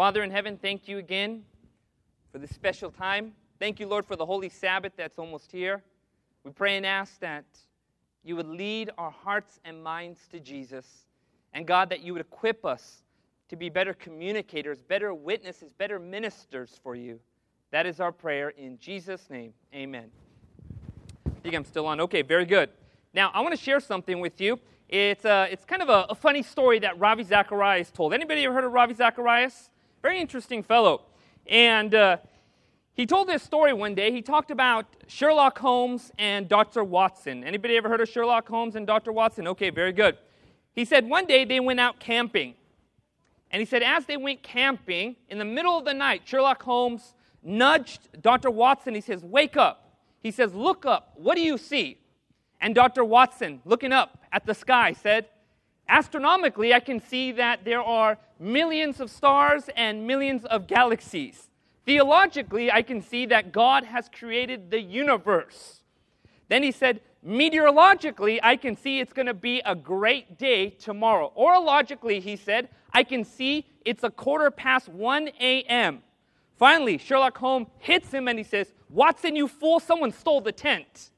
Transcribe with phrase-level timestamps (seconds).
[0.00, 1.42] Father in heaven, thank you again
[2.32, 3.34] for this special time.
[3.58, 5.82] Thank you, Lord, for the Holy Sabbath that's almost here.
[6.42, 7.44] We pray and ask that
[8.24, 10.86] you would lead our hearts and minds to Jesus.
[11.52, 13.02] And God, that you would equip us
[13.50, 17.20] to be better communicators, better witnesses, better ministers for you.
[17.70, 19.52] That is our prayer in Jesus' name.
[19.74, 20.10] Amen.
[21.26, 22.00] I think I'm still on.
[22.00, 22.70] Okay, very good.
[23.12, 24.60] Now, I want to share something with you.
[24.88, 28.14] It's, uh, it's kind of a, a funny story that Ravi Zacharias told.
[28.14, 29.68] Anybody ever heard of Ravi Zacharias?
[30.02, 31.02] Very interesting fellow.
[31.46, 32.16] And uh,
[32.94, 34.10] he told this story one day.
[34.12, 36.82] He talked about Sherlock Holmes and Dr.
[36.84, 37.44] Watson.
[37.44, 39.12] Anybody ever heard of Sherlock Holmes and Dr.
[39.12, 39.46] Watson?
[39.48, 40.16] Okay, very good.
[40.72, 42.54] He said one day they went out camping.
[43.50, 47.14] And he said, as they went camping, in the middle of the night, Sherlock Holmes
[47.42, 48.50] nudged Dr.
[48.50, 48.94] Watson.
[48.94, 49.98] He says, Wake up.
[50.20, 51.12] He says, Look up.
[51.16, 51.98] What do you see?
[52.60, 53.04] And Dr.
[53.04, 55.26] Watson, looking up at the sky, said,
[55.90, 61.50] Astronomically, I can see that there are millions of stars and millions of galaxies.
[61.84, 65.82] Theologically, I can see that God has created the universe.
[66.48, 71.32] Then he said, Meteorologically, I can see it's going to be a great day tomorrow.
[71.36, 76.02] Horologically, he said, I can see it's a quarter past 1 a.m.
[76.56, 81.10] Finally, Sherlock Holmes hits him and he says, Watson, you fool, someone stole the tent.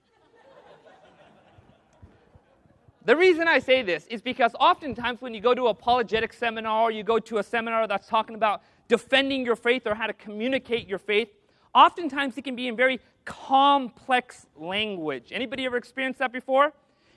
[3.05, 6.91] The reason I say this is because oftentimes when you go to apologetic seminar or
[6.91, 10.87] you go to a seminar that's talking about defending your faith or how to communicate
[10.87, 11.29] your faith,
[11.75, 15.33] oftentimes it can be in very complex language.
[15.33, 16.73] Anybody ever experienced that before?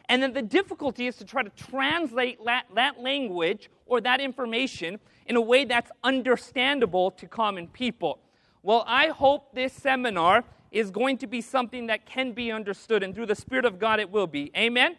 [0.09, 4.99] And then the difficulty is to try to translate that, that language or that information
[5.27, 8.20] in a way that's understandable to common people.
[8.61, 13.14] Well, I hope this seminar is going to be something that can be understood, and
[13.16, 14.52] through the Spirit of God, it will be.
[14.58, 14.97] Amen?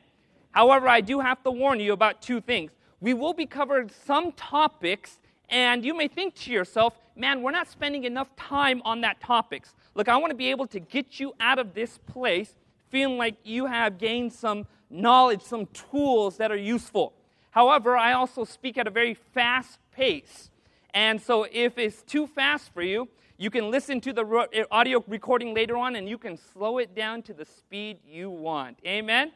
[0.57, 2.71] However, I do have to warn you about two things.
[3.03, 5.19] We will be covering some topics,
[5.51, 9.75] and you may think to yourself, man, we're not spending enough time on that topics.
[9.95, 12.55] Look, I want to be able to get you out of this place
[12.89, 17.12] feeling like you have gained some knowledge, some tools that are useful.
[17.50, 20.49] However, I also speak at a very fast pace.
[20.94, 25.53] And so if it's too fast for you, you can listen to the audio recording
[25.53, 28.78] later on and you can slow it down to the speed you want.
[28.87, 29.33] Amen?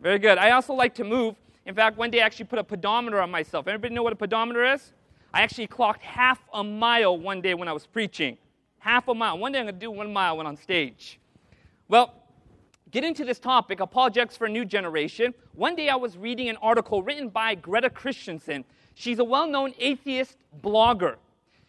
[0.00, 0.38] Very good.
[0.38, 1.34] I also like to move.
[1.66, 3.68] In fact, one day I actually put a pedometer on myself.
[3.68, 4.92] Anybody know what a pedometer is?
[5.32, 8.38] I actually clocked half a mile one day when I was preaching.
[8.78, 9.38] Half a mile.
[9.38, 11.20] One day I'm going to do one mile when on stage.
[11.88, 12.14] Well,
[12.90, 15.34] get into this topic, apologetics for a new generation.
[15.54, 18.64] One day I was reading an article written by Greta Christensen.
[18.94, 21.16] She's a well known atheist blogger.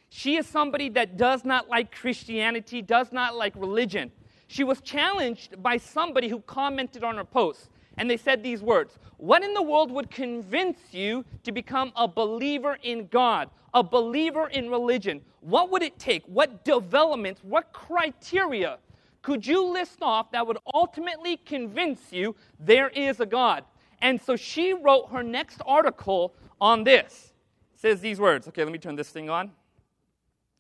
[0.09, 4.12] She is somebody that does not like Christianity, does not like religion.
[4.47, 8.97] She was challenged by somebody who commented on her post, and they said these words
[9.18, 14.47] What in the world would convince you to become a believer in God, a believer
[14.47, 15.22] in religion?
[15.41, 16.24] What would it take?
[16.25, 18.78] What developments, what criteria
[19.22, 23.63] could you list off that would ultimately convince you there is a God?
[24.02, 27.34] And so she wrote her next article on this.
[27.75, 28.47] It says these words.
[28.47, 29.52] Okay, let me turn this thing on.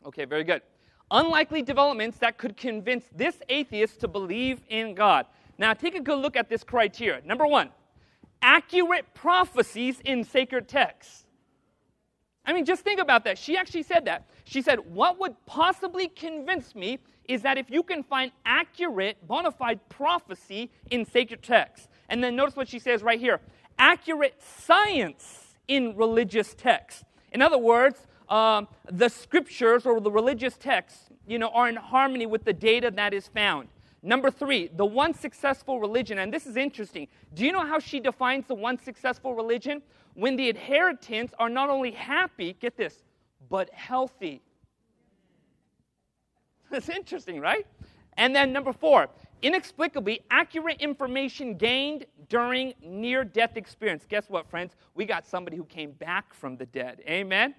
[0.05, 0.61] Okay, very good.
[1.09, 5.25] Unlikely developments that could convince this atheist to believe in God.
[5.61, 7.21] Now, take a good look at this criteria.
[7.23, 7.69] Number one,
[8.41, 11.23] accurate prophecies in sacred texts.
[12.43, 13.37] I mean, just think about that.
[13.37, 14.27] She actually said that.
[14.43, 19.51] She said, What would possibly convince me is that if you can find accurate, bona
[19.51, 23.39] fide prophecy in sacred texts, and then notice what she says right here
[23.77, 27.03] accurate science in religious texts.
[27.33, 32.25] In other words, um, the scriptures or the religious texts, you know, are in harmony
[32.25, 33.67] with the data that is found.
[34.03, 37.07] Number three, the one successful religion, and this is interesting.
[37.33, 39.81] Do you know how she defines the one successful religion?
[40.15, 43.03] When the adherents are not only happy, get this,
[43.49, 44.41] but healthy.
[46.71, 47.67] That's interesting, right?
[48.17, 49.09] And then number four,
[49.41, 54.05] inexplicably accurate information gained during near death experience.
[54.07, 54.75] Guess what, friends?
[54.95, 57.01] We got somebody who came back from the dead.
[57.07, 57.55] Amen?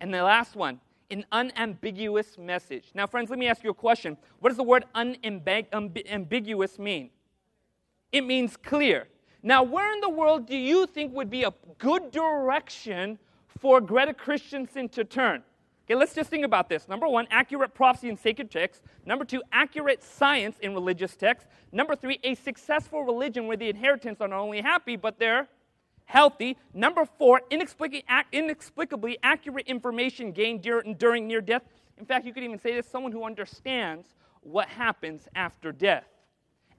[0.00, 2.90] And the last one, an unambiguous message.
[2.94, 4.16] Now, friends, let me ask you a question.
[4.40, 7.10] What does the word unambiguous mean?
[8.12, 9.08] It means clear.
[9.42, 14.14] Now, where in the world do you think would be a good direction for Greta
[14.14, 15.42] Christensen to turn?
[15.86, 16.88] Okay, let's just think about this.
[16.88, 18.82] Number one, accurate prophecy in sacred texts.
[19.04, 21.50] Number two, accurate science in religious texts.
[21.72, 25.46] Number three, a successful religion where the adherents are not only happy, but they're
[26.04, 26.56] healthy.
[26.72, 31.62] Number four, inexplicably, inexplicably accurate information gained during near death.
[31.98, 36.04] In fact, you could even say this someone who understands what happens after death.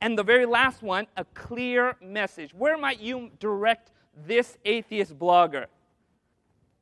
[0.02, 2.54] And the very last one, a clear message.
[2.54, 3.92] Where might you direct
[4.26, 5.66] this atheist blogger?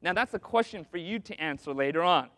[0.01, 2.29] Now, that's a question for you to answer later on.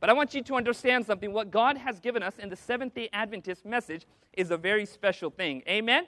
[0.00, 1.32] But I want you to understand something.
[1.32, 5.28] What God has given us in the Seventh day Adventist message is a very special
[5.28, 5.62] thing.
[5.68, 6.06] Amen?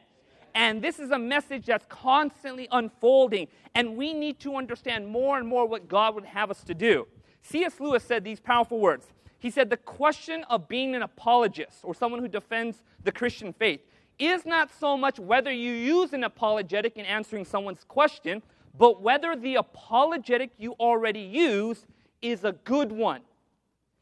[0.55, 5.47] And this is a message that's constantly unfolding, and we need to understand more and
[5.49, 7.07] more what God would have us to do.
[7.43, 7.81] C.S.
[7.81, 9.07] Lewis said these powerful words.
[9.39, 13.81] He said, The question of being an apologist or someone who defends the Christian faith
[14.19, 18.43] is not so much whether you use an apologetic in answering someone's question,
[18.77, 21.87] but whether the apologetic you already use
[22.21, 23.23] is a good one.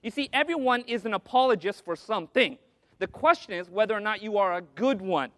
[0.02, 2.58] You see, everyone is an apologist for something.
[2.98, 5.30] The question is whether or not you are a good one.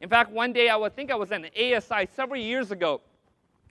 [0.00, 3.02] In fact, one day I would think I was at an ASI several years ago,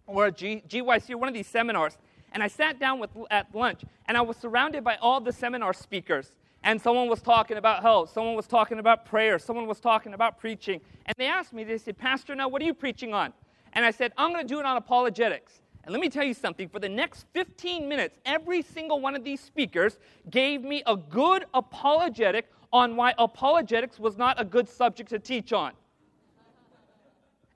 [0.06, 1.98] or a G, GYC, one of these seminars,
[2.32, 5.74] and I sat down with, at lunch, and I was surrounded by all the seminar
[5.74, 6.34] speakers.
[6.64, 10.38] And someone was talking about health, someone was talking about prayer, someone was talking about
[10.40, 10.82] preaching.
[11.06, 13.34] And they asked me, they said, Pastor, now what are you preaching on?
[13.74, 15.62] And I said, I'm going to do it on apologetics.
[15.86, 19.24] And let me tell you something for the next 15 minutes, every single one of
[19.24, 19.98] these speakers
[20.30, 25.54] gave me a good apologetic on why apologetics was not a good subject to teach
[25.54, 25.72] on.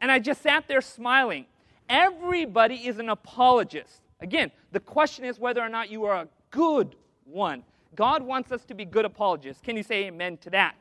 [0.03, 1.45] And I just sat there smiling.
[1.87, 4.01] Everybody is an apologist.
[4.19, 7.63] Again, the question is whether or not you are a good one.
[7.95, 9.61] God wants us to be good apologists.
[9.63, 10.75] Can you say amen to that?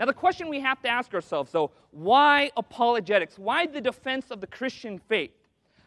[0.00, 3.38] Now, the question we have to ask ourselves, though, why apologetics?
[3.38, 5.30] Why the defense of the Christian faith?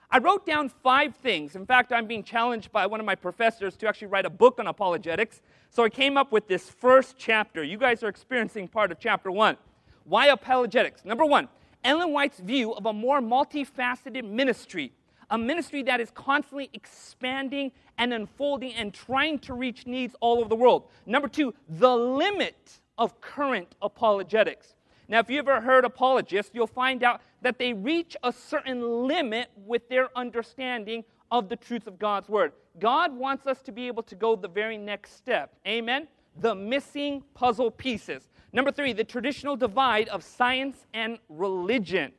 [0.10, 1.58] I wrote down five things.
[1.58, 4.60] In fact, I'm being challenged by one of my professors to actually write a book
[4.60, 5.42] on apologetics.
[5.72, 7.66] So I came up with this first chapter.
[7.66, 9.58] You guys are experiencing part of chapter one.
[10.06, 11.04] Why apologetics?
[11.04, 11.50] Number one,
[11.84, 14.94] Ellen White's view of a more multifaceted ministry,
[15.30, 20.50] a ministry that is constantly expanding and unfolding and trying to reach needs all over
[20.50, 20.90] the world.
[21.06, 24.76] Number two, the limit of current apologetics.
[25.08, 29.50] Now, if you ever heard apologists, you'll find out that they reach a certain limit
[29.56, 32.52] with their understanding of the truth of God's word.
[32.80, 35.56] God wants us to be able to go the very next step.
[35.66, 36.08] Amen?
[36.40, 38.30] The missing puzzle pieces.
[38.58, 42.12] Number three, the traditional divide of science and religion.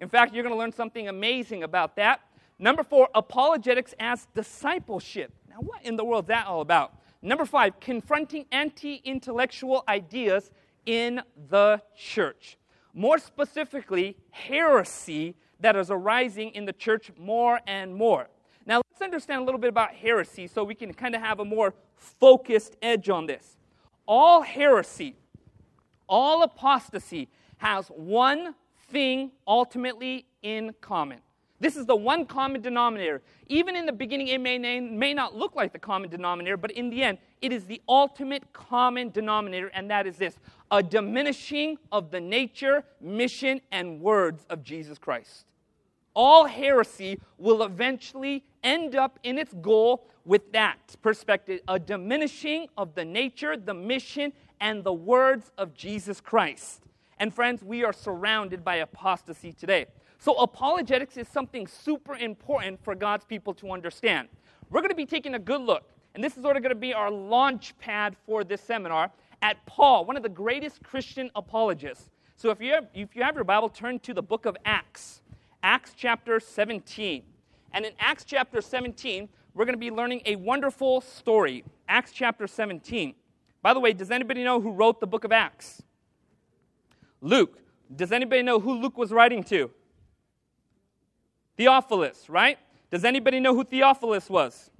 [0.00, 2.20] In fact, you're going to learn something amazing about that.
[2.58, 5.32] Number four, apologetics as discipleship.
[5.48, 6.92] Now, what in the world is that all about?
[7.22, 10.50] Number five, confronting anti intellectual ideas
[10.84, 12.58] in the church.
[12.92, 18.28] More specifically, heresy that is arising in the church more and more.
[18.66, 21.46] Now, let's understand a little bit about heresy so we can kind of have a
[21.46, 23.56] more focused edge on this.
[24.06, 25.16] All heresy,
[26.08, 27.28] all apostasy
[27.58, 28.54] has one
[28.90, 31.20] thing ultimately in common.
[31.60, 33.20] This is the one common denominator.
[33.48, 36.88] Even in the beginning, it may, may not look like the common denominator, but in
[36.88, 40.36] the end, it is the ultimate common denominator, and that is this
[40.70, 45.46] a diminishing of the nature, mission, and words of Jesus Christ.
[46.14, 52.94] All heresy will eventually end up in its goal with that perspective a diminishing of
[52.94, 56.82] the nature, the mission, and the words of Jesus Christ.
[57.18, 59.86] And friends, we are surrounded by apostasy today.
[60.18, 64.28] So, apologetics is something super important for God's people to understand.
[64.70, 65.84] We're going to be taking a good look,
[66.14, 69.10] and this is sort of going to be our launch pad for this seminar
[69.42, 72.10] at Paul, one of the greatest Christian apologists.
[72.36, 75.22] So, if you have, if you have your Bible, turn to the book of Acts,
[75.62, 77.22] Acts chapter 17.
[77.72, 81.64] And in Acts chapter 17, we're going to be learning a wonderful story.
[81.88, 83.14] Acts chapter 17.
[83.62, 85.82] By the way, does anybody know who wrote the book of Acts?
[87.20, 87.58] Luke.
[87.94, 89.70] Does anybody know who Luke was writing to?
[91.56, 92.58] Theophilus, right?
[92.90, 94.70] Does anybody know who Theophilus was?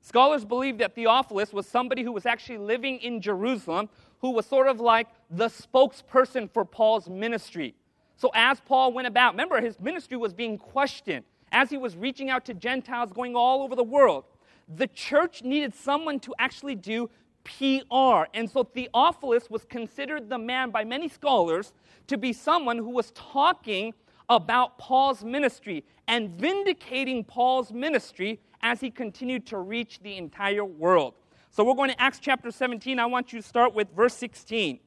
[0.00, 4.66] Scholars believe that Theophilus was somebody who was actually living in Jerusalem, who was sort
[4.66, 7.74] of like the spokesperson for Paul's ministry.
[8.16, 12.30] So, as Paul went about, remember, his ministry was being questioned as he was reaching
[12.30, 14.24] out to Gentiles going all over the world.
[14.68, 17.10] The church needed someone to actually do
[17.44, 18.24] PR.
[18.34, 21.72] And so Theophilus was considered the man by many scholars
[22.06, 23.94] to be someone who was talking
[24.28, 31.14] about Paul's ministry and vindicating Paul's ministry as he continued to reach the entire world.
[31.50, 32.98] So we're going to Acts chapter 17.
[32.98, 34.80] I want you to start with verse 16.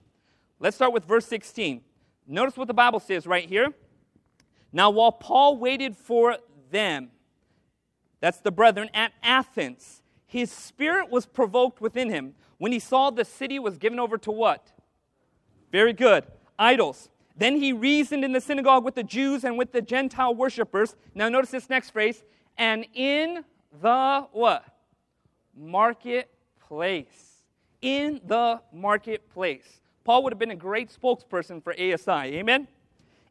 [0.60, 1.82] Let's start with verse 16.
[2.28, 3.74] Notice what the Bible says right here.
[4.72, 6.38] Now, while Paul waited for
[6.70, 7.10] them,
[8.22, 13.25] that's the brethren at Athens, his spirit was provoked within him when he saw the
[13.25, 14.72] city was given over to what?
[15.72, 16.25] Very good.
[16.58, 17.10] Idols.
[17.36, 20.96] Then he reasoned in the synagogue with the Jews and with the Gentile worshippers.
[21.16, 22.24] Now notice this next phrase.
[22.58, 23.44] And in
[23.82, 24.63] the what?
[25.58, 27.08] Marketplace.
[27.82, 29.82] In the marketplace.
[30.04, 32.38] Paul would have been a great spokesperson for ASI.
[32.38, 32.68] Amen?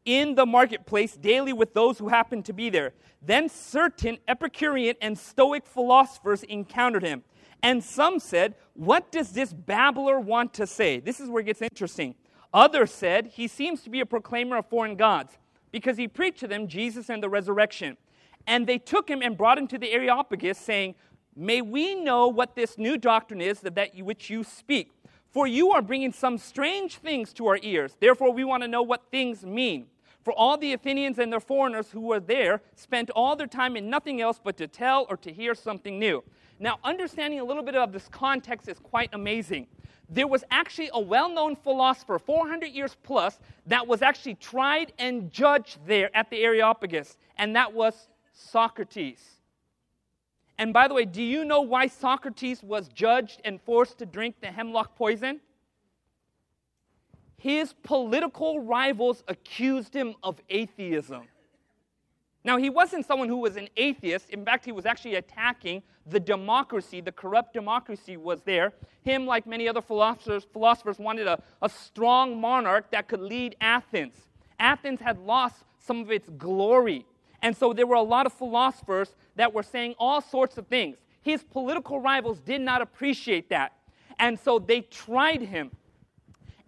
[0.05, 2.93] In the marketplace daily with those who happened to be there.
[3.23, 7.23] Then certain Epicurean and Stoic philosophers encountered him.
[7.63, 11.01] And some said, What does this babbler want to say?
[11.01, 12.15] This is where it gets interesting.
[12.53, 15.39] Others said, He seems to be a proclaimer of foreign gods
[15.71, 17.97] because he preached to them Jesus and the resurrection.
[18.47, 20.95] And they took him and brought him to the Areopagus, saying,
[21.37, 24.93] May we know what this new doctrine is that, which you speak.
[25.31, 27.97] For you are bringing some strange things to our ears.
[28.01, 29.87] Therefore, we want to know what things mean.
[30.23, 33.89] For all the Athenians and their foreigners who were there spent all their time in
[33.89, 36.23] nothing else but to tell or to hear something new.
[36.59, 39.67] Now, understanding a little bit of this context is quite amazing.
[40.11, 45.33] There was actually a well known philosopher, 400 years plus, that was actually tried and
[45.33, 49.41] judged there at the Areopagus, and that was Socrates.
[50.59, 54.37] And by the way, do you know why Socrates was judged and forced to drink
[54.43, 55.41] the hemlock poison?
[57.41, 61.23] His political rivals accused him of atheism.
[62.45, 64.29] Now, he wasn't someone who was an atheist.
[64.29, 68.75] In fact, he was actually attacking the democracy, the corrupt democracy was there.
[69.05, 74.17] Him, like many other philosophers, philosophers wanted a, a strong monarch that could lead Athens.
[74.59, 77.07] Athens had lost some of its glory.
[77.41, 80.99] And so there were a lot of philosophers that were saying all sorts of things.
[81.23, 83.73] His political rivals did not appreciate that.
[84.19, 85.71] And so they tried him.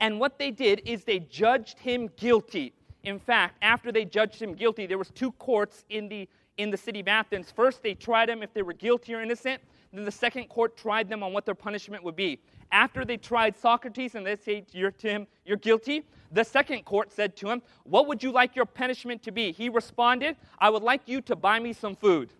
[0.02, 2.74] And what they did is they judged him guilty.
[3.04, 6.28] In fact, after they judged him guilty, there was two courts in the
[6.58, 7.50] in the city of Athens.
[7.50, 9.62] First, they tried him if they were guilty or innocent.
[9.92, 12.40] Then the second court tried them on what their punishment would be.
[12.72, 17.36] After they tried Socrates and they said to him, You're guilty, the second court said
[17.36, 19.52] to him, What would you like your punishment to be?
[19.52, 22.32] He responded, I would like you to buy me some food.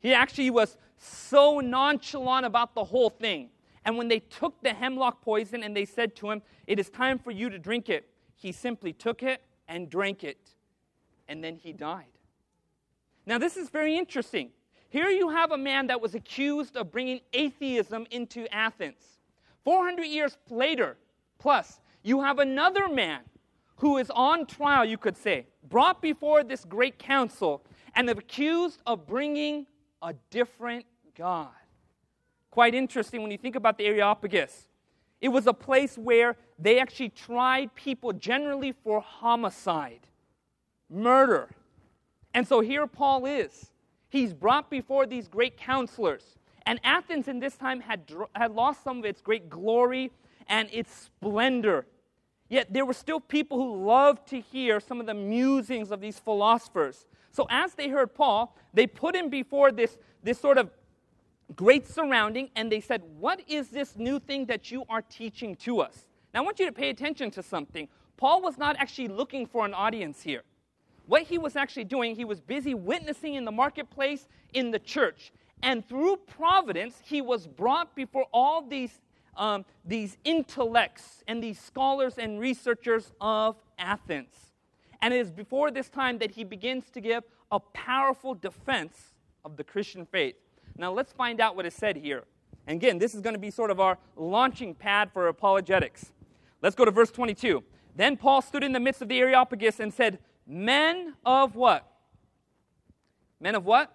[0.00, 3.48] He actually was so nonchalant about the whole thing.
[3.84, 7.18] And when they took the hemlock poison and they said to him, It is time
[7.18, 10.54] for you to drink it, he simply took it and drank it.
[11.28, 12.18] And then he died.
[13.24, 14.50] Now, this is very interesting
[14.90, 19.20] here you have a man that was accused of bringing atheism into Athens.
[19.64, 20.96] 400 years later,
[21.38, 23.20] plus, you have another man
[23.76, 27.62] who is on trial, you could say, brought before this great council
[27.94, 29.64] and accused of bringing
[30.02, 30.84] a different
[31.16, 31.50] God.
[32.50, 34.66] Quite interesting when you think about the Areopagus.
[35.20, 40.06] It was a place where they actually tried people generally for homicide,
[40.88, 41.50] murder.
[42.34, 43.70] And so here Paul is
[44.10, 46.36] He's brought before these great counselors.
[46.66, 48.02] And Athens in this time had,
[48.34, 50.10] had lost some of its great glory
[50.48, 51.86] and its splendor.
[52.48, 56.18] Yet there were still people who loved to hear some of the musings of these
[56.18, 57.06] philosophers.
[57.30, 60.70] So as they heard Paul, they put him before this, this sort of
[61.56, 65.80] great surrounding and they said, What is this new thing that you are teaching to
[65.80, 66.06] us?
[66.32, 67.88] Now I want you to pay attention to something.
[68.16, 70.42] Paul was not actually looking for an audience here.
[71.06, 75.32] What he was actually doing, he was busy witnessing in the marketplace, in the church.
[75.62, 79.00] And through providence, he was brought before all these,
[79.36, 84.34] um, these intellects and these scholars and researchers of Athens.
[85.02, 89.14] And it is before this time that he begins to give a powerful defense
[89.44, 90.36] of the Christian faith.
[90.80, 92.24] Now, let's find out what is said here.
[92.66, 96.10] And again, this is going to be sort of our launching pad for apologetics.
[96.62, 97.62] Let's go to verse 22.
[97.94, 101.86] Then Paul stood in the midst of the Areopagus and said, Men of what?
[103.40, 103.94] Men of what?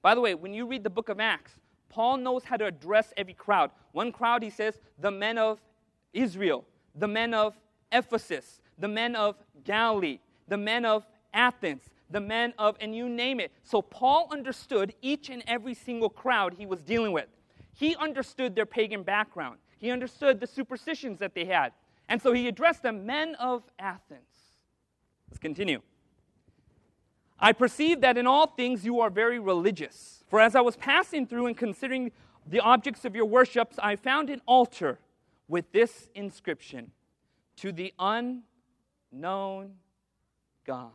[0.00, 1.52] By the way, when you read the book of Acts,
[1.90, 3.70] Paul knows how to address every crowd.
[3.92, 5.60] One crowd, he says, the men of
[6.14, 6.64] Israel,
[6.94, 7.58] the men of
[7.92, 11.04] Ephesus, the men of Galilee, the men of
[11.34, 13.52] Athens, the men of, and you name it.
[13.62, 17.28] So Paul understood each and every single crowd he was dealing with.
[17.74, 21.72] He understood their pagan background, he understood the superstitions that they had.
[22.08, 24.20] And so he addressed them, men of Athens.
[25.28, 25.80] Let's continue.
[27.38, 30.24] I perceive that in all things you are very religious.
[30.28, 32.10] For as I was passing through and considering
[32.46, 34.98] the objects of your worships, I found an altar
[35.48, 36.90] with this inscription
[37.56, 39.74] To the unknown
[40.66, 40.90] God.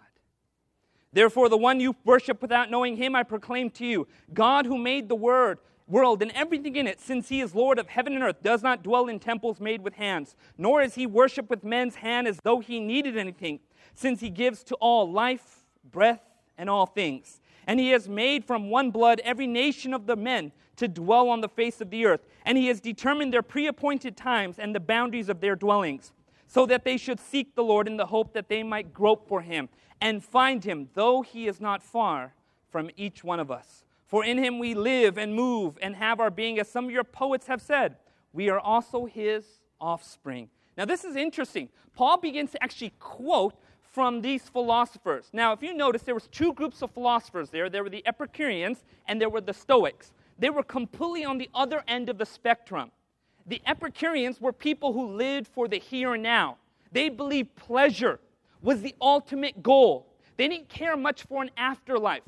[1.15, 5.07] Therefore, the one you worship without knowing him, I proclaim to you God who made
[5.07, 8.43] the word, world and everything in it, since he is Lord of heaven and earth,
[8.43, 12.27] does not dwell in temples made with hands, nor is he worshipped with men's hand
[12.27, 13.61] as though he needed anything
[13.93, 16.19] since he gives to all life, breath,
[16.57, 17.39] and all things.
[17.65, 21.39] And he has made from one blood every nation of the men to dwell on
[21.39, 22.25] the face of the earth.
[22.45, 26.11] And he has determined their pre appointed times and the boundaries of their dwellings,
[26.45, 29.39] so that they should seek the Lord in the hope that they might grope for
[29.39, 29.69] him
[30.01, 32.33] and find him, though he is not far
[32.69, 33.83] from each one of us.
[34.05, 37.03] For in him we live and move and have our being, as some of your
[37.03, 37.95] poets have said.
[38.33, 39.45] We are also his
[39.79, 40.49] offspring.
[40.77, 41.69] Now, this is interesting.
[41.95, 43.55] Paul begins to actually quote
[43.95, 45.29] from these philosophers.
[45.31, 47.69] Now, if you notice, there was two groups of philosophers there.
[47.69, 50.11] There were the Epicureans and there were the Stoics.
[50.37, 52.91] They were completely on the other end of the spectrum.
[53.45, 56.57] The Epicureans were people who lived for the here and now.
[56.91, 58.19] They believed pleasure
[58.65, 60.07] was the ultimate goal.
[60.37, 62.23] They didn't care much for an afterlife.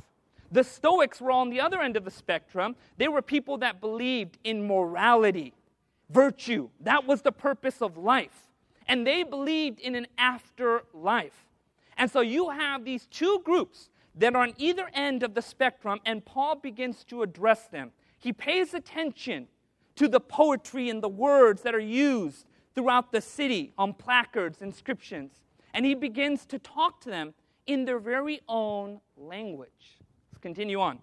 [0.51, 2.75] The Stoics were on the other end of the spectrum.
[2.97, 5.53] They were people that believed in morality,
[6.09, 6.69] virtue.
[6.79, 8.47] That was the purpose of life.
[8.87, 11.47] And they believed in an afterlife.
[11.97, 15.99] And so you have these two groups that are on either end of the spectrum,
[16.05, 17.91] and Paul begins to address them.
[18.19, 19.47] He pays attention
[19.95, 25.41] to the poetry and the words that are used throughout the city on placards, inscriptions,
[25.77, 27.35] and he begins to talk to them
[27.67, 29.99] in their very own language.
[30.31, 30.97] Let's continue on.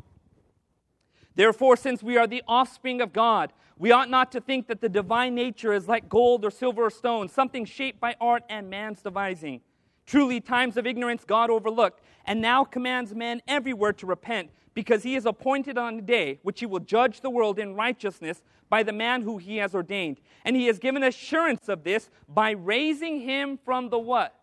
[1.37, 4.88] Therefore, since we are the offspring of God, we ought not to think that the
[4.88, 9.00] divine nature is like gold or silver or stone, something shaped by art and man's
[9.00, 9.61] devising.
[10.07, 15.14] Truly, times of ignorance God overlooked, and now commands men everywhere to repent, because he
[15.14, 18.93] is appointed on a day which he will judge the world in righteousness by the
[18.93, 20.19] man who he has ordained.
[20.45, 24.40] And he has given assurance of this by raising him from the what?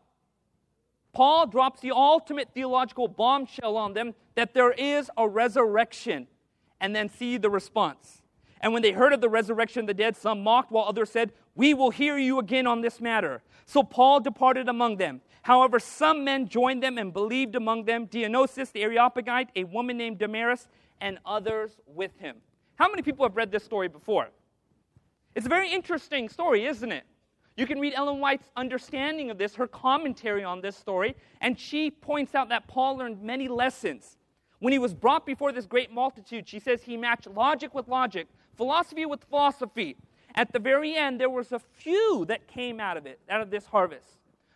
[1.13, 6.27] Paul drops the ultimate theological bombshell on them that there is a resurrection.
[6.79, 8.23] And then see the response.
[8.59, 11.31] And when they heard of the resurrection of the dead, some mocked, while others said,
[11.55, 13.43] We will hear you again on this matter.
[13.65, 15.21] So Paul departed among them.
[15.43, 20.19] However, some men joined them and believed among them Dionysius the Areopagite, a woman named
[20.19, 20.67] Damaris,
[20.99, 22.37] and others with him.
[22.75, 24.29] How many people have read this story before?
[25.35, 27.03] It's a very interesting story, isn't it?
[27.57, 31.91] You can read Ellen White's understanding of this, her commentary on this story, and she
[31.91, 34.17] points out that Paul learned many lessons.
[34.59, 38.27] When he was brought before this great multitude, she says he matched logic with logic,
[38.55, 39.97] philosophy with philosophy.
[40.35, 43.49] At the very end, there was a few that came out of it, out of
[43.49, 44.07] this harvest.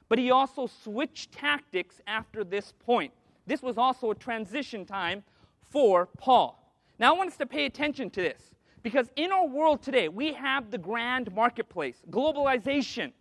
[0.08, 3.12] But he also switched tactics after this point.
[3.46, 5.24] This was also a transition time
[5.70, 6.62] for Paul.
[6.98, 8.55] Now, I want us to pay attention to this
[8.86, 13.12] because in our world today, we have the grand marketplace, globalization.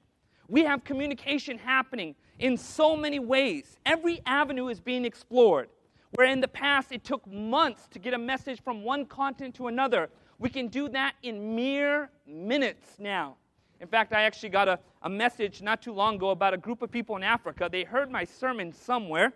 [0.46, 3.78] We have communication happening in so many ways.
[3.86, 5.70] Every avenue is being explored.
[6.16, 9.68] Where in the past it took months to get a message from one continent to
[9.68, 13.36] another, we can do that in mere minutes now.
[13.80, 16.82] In fact, I actually got a, a message not too long ago about a group
[16.82, 17.70] of people in Africa.
[17.72, 19.32] They heard my sermon somewhere,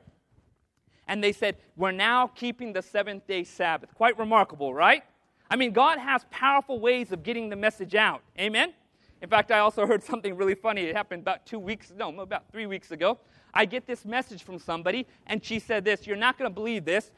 [1.07, 3.95] and they said, We're now keeping the seventh day Sabbath.
[3.95, 5.05] Quite remarkable, right?
[5.51, 8.23] I mean, God has powerful ways of getting the message out.
[8.39, 8.73] Amen?
[9.21, 10.83] In fact, I also heard something really funny.
[10.83, 13.19] It happened about two weeks, no, about three weeks ago.
[13.55, 16.85] I get this message from somebody, and she said this You're not going to believe
[16.85, 17.11] this.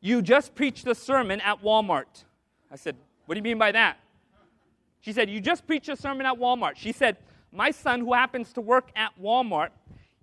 [0.00, 2.24] You just preached a sermon at Walmart.
[2.70, 2.96] I said,
[3.26, 3.98] What do you mean by that?
[5.00, 6.76] She said, You just preached a sermon at Walmart.
[6.76, 7.16] She said,
[7.52, 9.70] My son, who happens to work at Walmart,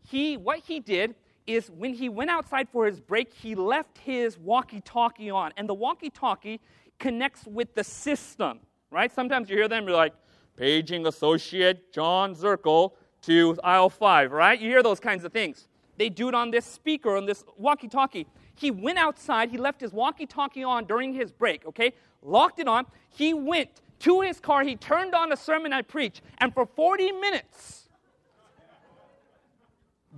[0.04, 1.16] he, what he did
[1.48, 5.52] is when he went outside for his break, he left his walkie talkie on.
[5.58, 6.60] And the walkie talkie
[7.00, 8.60] connects with the system,
[8.92, 9.12] right?
[9.12, 10.14] Sometimes you hear them, you're like,
[10.56, 12.92] paging associate John Zirkle
[13.24, 14.60] to aisle five, right?
[14.60, 15.68] You hear those kinds of things.
[15.98, 18.28] They do it on this speaker, on this walkie talkie.
[18.56, 21.94] He went outside, he left his walkie talkie on during his break, okay?
[22.22, 22.86] Locked it on.
[23.10, 27.12] He went to his car, he turned on a sermon I preached, and for 40
[27.14, 27.90] minutes,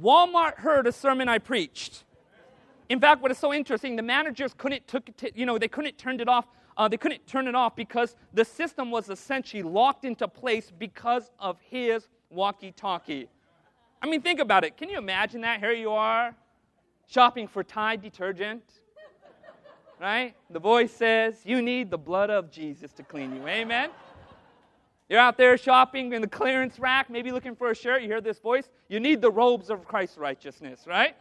[0.01, 2.03] Walmart heard a sermon I preached.
[2.89, 6.19] In fact, what is so interesting, the managers couldn't took you know, they couldn't turn
[6.19, 6.45] it off.
[6.77, 11.31] Uh, they couldn't turn it off because the system was essentially locked into place because
[11.39, 13.27] of his walkie-talkie.
[13.99, 14.77] I mean, think about it.
[14.77, 15.59] Can you imagine that?
[15.59, 16.35] Here you are,
[17.07, 18.61] shopping for Tide detergent,
[19.99, 20.35] right?
[20.51, 23.89] The voice says, "You need the blood of Jesus to clean you." Amen.
[25.09, 28.03] You're out there shopping in the clearance rack, maybe looking for a shirt.
[28.03, 28.69] You hear this voice.
[28.87, 31.15] You need the robes of Christ's righteousness, right?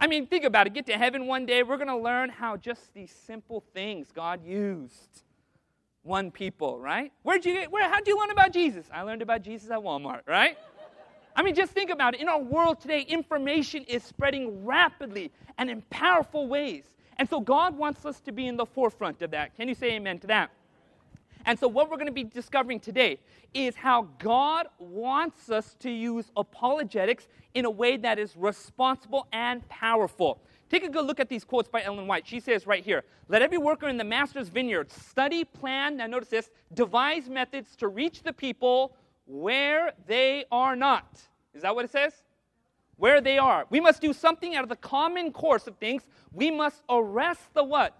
[0.00, 0.72] I mean, think about it.
[0.72, 4.42] Get to heaven one day, we're going to learn how just these simple things God
[4.42, 5.22] used
[6.02, 7.12] one people, right?
[7.22, 8.86] Where'd you get, where, how'd you learn about Jesus?
[8.92, 10.56] I learned about Jesus at Walmart, right?
[11.36, 12.20] I mean, just think about it.
[12.20, 16.84] In our world today, information is spreading rapidly and in powerful ways.
[17.18, 19.54] And so God wants us to be in the forefront of that.
[19.54, 20.50] Can you say amen to that?
[21.44, 23.18] And so, what we're going to be discovering today
[23.54, 29.66] is how God wants us to use apologetics in a way that is responsible and
[29.68, 30.40] powerful.
[30.68, 32.26] Take a good look at these quotes by Ellen White.
[32.26, 36.28] She says right here Let every worker in the master's vineyard study, plan, now notice
[36.28, 38.94] this, devise methods to reach the people
[39.26, 41.20] where they are not.
[41.54, 42.12] Is that what it says?
[42.96, 43.66] Where they are.
[43.70, 46.02] We must do something out of the common course of things.
[46.32, 47.98] We must arrest the what?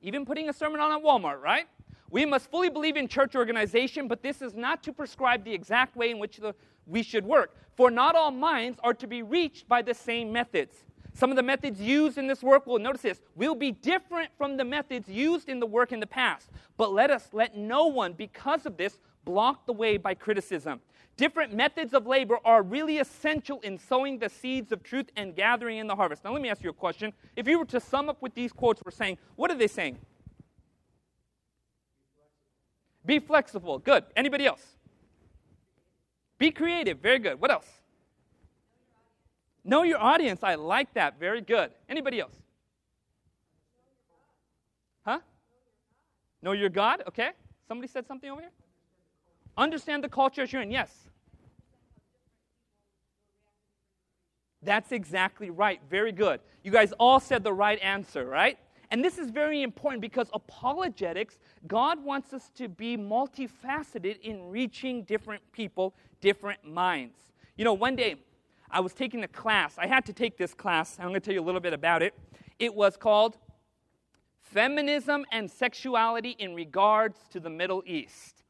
[0.00, 1.66] Even putting a sermon on at Walmart, right?
[2.10, 5.96] We must fully believe in church organization, but this is not to prescribe the exact
[5.96, 6.54] way in which the,
[6.86, 7.56] we should work.
[7.76, 10.84] For not all minds are to be reached by the same methods.
[11.12, 14.56] Some of the methods used in this work will notice this will be different from
[14.56, 16.50] the methods used in the work in the past.
[16.76, 20.80] But let us let no one, because of this, block the way by criticism.
[21.16, 25.78] Different methods of labor are really essential in sowing the seeds of truth and gathering
[25.78, 26.24] in the harvest.
[26.24, 27.12] Now, let me ask you a question.
[27.36, 29.98] If you were to sum up what these quotes were saying, what are they saying?
[33.06, 33.78] Be flexible.
[33.78, 34.04] Good.
[34.16, 34.64] Anybody else?
[36.38, 36.98] Be creative.
[36.98, 37.40] Very good.
[37.40, 37.66] What else?
[39.64, 40.42] Know your audience.
[40.42, 41.18] I like that.
[41.18, 41.70] Very good.
[41.88, 42.34] Anybody else?
[45.04, 45.20] Huh?
[46.42, 47.02] Know your God.
[47.08, 47.30] Okay.
[47.68, 48.50] Somebody said something over here?
[49.56, 50.70] Understand the culture you're in.
[50.70, 50.90] Yes.
[54.62, 55.80] That's exactly right.
[55.90, 56.40] Very good.
[56.62, 58.58] You guys all said the right answer, right?
[58.94, 65.02] And this is very important because apologetics, God wants us to be multifaceted in reaching
[65.02, 67.18] different people, different minds.
[67.56, 68.14] You know, one day
[68.70, 69.78] I was taking a class.
[69.78, 70.96] I had to take this class.
[71.00, 72.14] I'm going to tell you a little bit about it.
[72.60, 73.36] It was called
[74.38, 78.44] Feminism and Sexuality in Regards to the Middle East.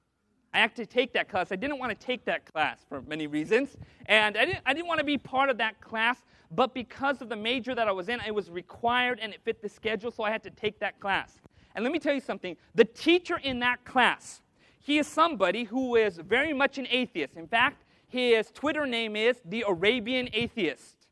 [0.52, 1.52] I had to take that class.
[1.52, 3.78] I didn't want to take that class for many reasons.
[4.04, 6.18] And I didn't, I didn't want to be part of that class,
[6.54, 9.62] but because of the major that I was in, it was required and it fit
[9.62, 11.40] the schedule, so I had to take that class.
[11.74, 14.42] And let me tell you something the teacher in that class,
[14.80, 17.36] he is somebody who is very much an atheist.
[17.36, 21.08] In fact, his Twitter name is the Arabian Atheist.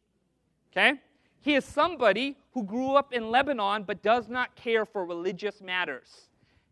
[0.70, 1.00] Okay?
[1.40, 6.28] He is somebody who grew up in Lebanon but does not care for religious matters.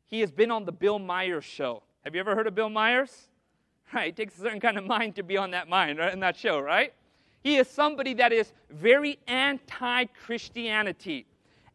[0.07, 1.83] He has been on the Bill Myers show.
[2.05, 3.27] Have you ever heard of Bill Myers?
[3.93, 6.21] Right, it takes a certain kind of mind to be on that mind, right, in
[6.21, 6.93] that show, right?
[7.43, 11.27] He is somebody that is very anti Christianity.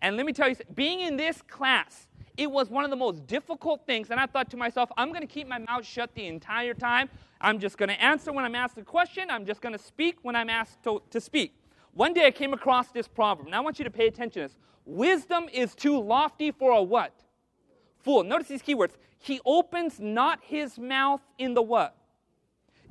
[0.02, 3.26] And let me tell you, being in this class, it was one of the most
[3.28, 4.12] difficult things.
[4.12, 7.10] And I thought to myself, I'm going to keep my mouth shut the entire time.
[7.42, 9.30] I'm just going to answer when I'm asked a question.
[9.30, 11.56] I'm just going to speak when I'm asked to, to speak.
[11.94, 13.48] One day I came across this proverb.
[13.48, 14.58] Now I want you to pay attention to this.
[14.86, 17.14] Wisdom is too lofty for a what?
[18.04, 18.24] Fool.
[18.24, 18.92] Notice these keywords.
[19.18, 21.95] He opens not his mouth in the what?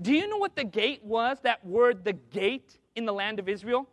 [0.00, 1.38] Do you know what the gate was?
[1.42, 3.88] That word, the gate, in the land of Israel?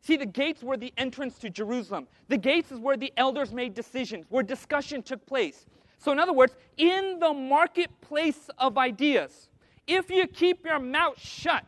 [0.00, 2.06] See, the gates were the entrance to Jerusalem.
[2.28, 5.66] The gates is where the elders made decisions, where discussion took place.
[5.98, 9.48] So, in other words, in the marketplace of ideas,
[9.86, 11.66] if you keep your mouth shut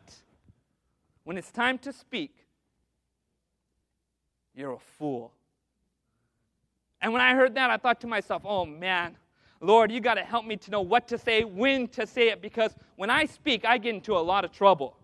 [1.24, 2.34] when it's time to speak,
[4.54, 5.32] you're a fool.
[7.00, 9.16] And when I heard that, I thought to myself, oh man,
[9.60, 12.40] Lord, you got to help me to know what to say, when to say it,
[12.40, 14.96] because when I speak, I get into a lot of trouble.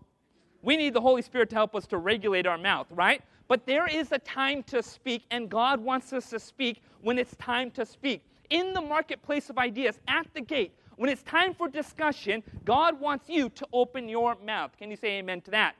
[0.63, 3.21] We need the Holy Spirit to help us to regulate our mouth, right?
[3.47, 7.35] But there is a time to speak, and God wants us to speak when it's
[7.35, 8.23] time to speak.
[8.49, 13.29] In the marketplace of ideas, at the gate, when it's time for discussion, God wants
[13.29, 14.71] you to open your mouth.
[14.77, 15.75] Can you say amen to that?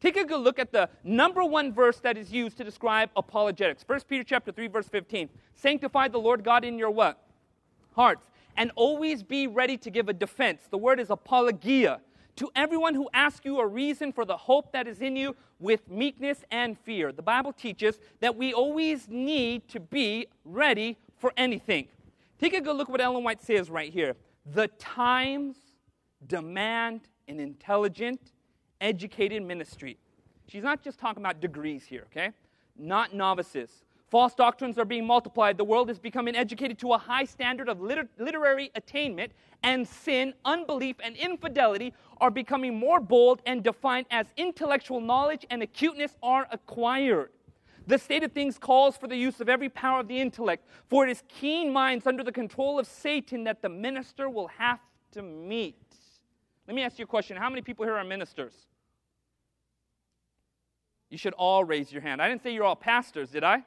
[0.00, 3.84] Take a good look at the number one verse that is used to describe apologetics.
[3.86, 5.28] 1 Peter chapter 3, verse 15.
[5.54, 7.25] Sanctify the Lord God in your what?
[7.96, 8.30] Hearts.
[8.56, 10.62] And always be ready to give a defense.
[10.70, 12.00] The word is apologia
[12.36, 15.88] to everyone who asks you a reason for the hope that is in you with
[15.90, 17.10] meekness and fear.
[17.10, 21.88] The Bible teaches that we always need to be ready for anything.
[22.38, 24.14] Take a good look what Ellen White says right here.
[24.44, 25.56] The times
[26.26, 28.32] demand an intelligent,
[28.80, 29.98] educated ministry.
[30.48, 32.30] She's not just talking about degrees here, okay?
[32.78, 33.70] Not novices.
[34.08, 35.58] False doctrines are being multiplied.
[35.58, 40.32] The world is becoming educated to a high standard of liter- literary attainment, and sin,
[40.44, 46.46] unbelief, and infidelity are becoming more bold and defined as intellectual knowledge and acuteness are
[46.52, 47.30] acquired.
[47.88, 51.06] The state of things calls for the use of every power of the intellect, for
[51.06, 54.80] it is keen minds under the control of Satan that the minister will have
[55.12, 55.76] to meet.
[56.66, 57.36] Let me ask you a question.
[57.36, 58.54] How many people here are ministers?
[61.10, 62.20] You should all raise your hand.
[62.20, 63.64] I didn't say you're all pastors, did I?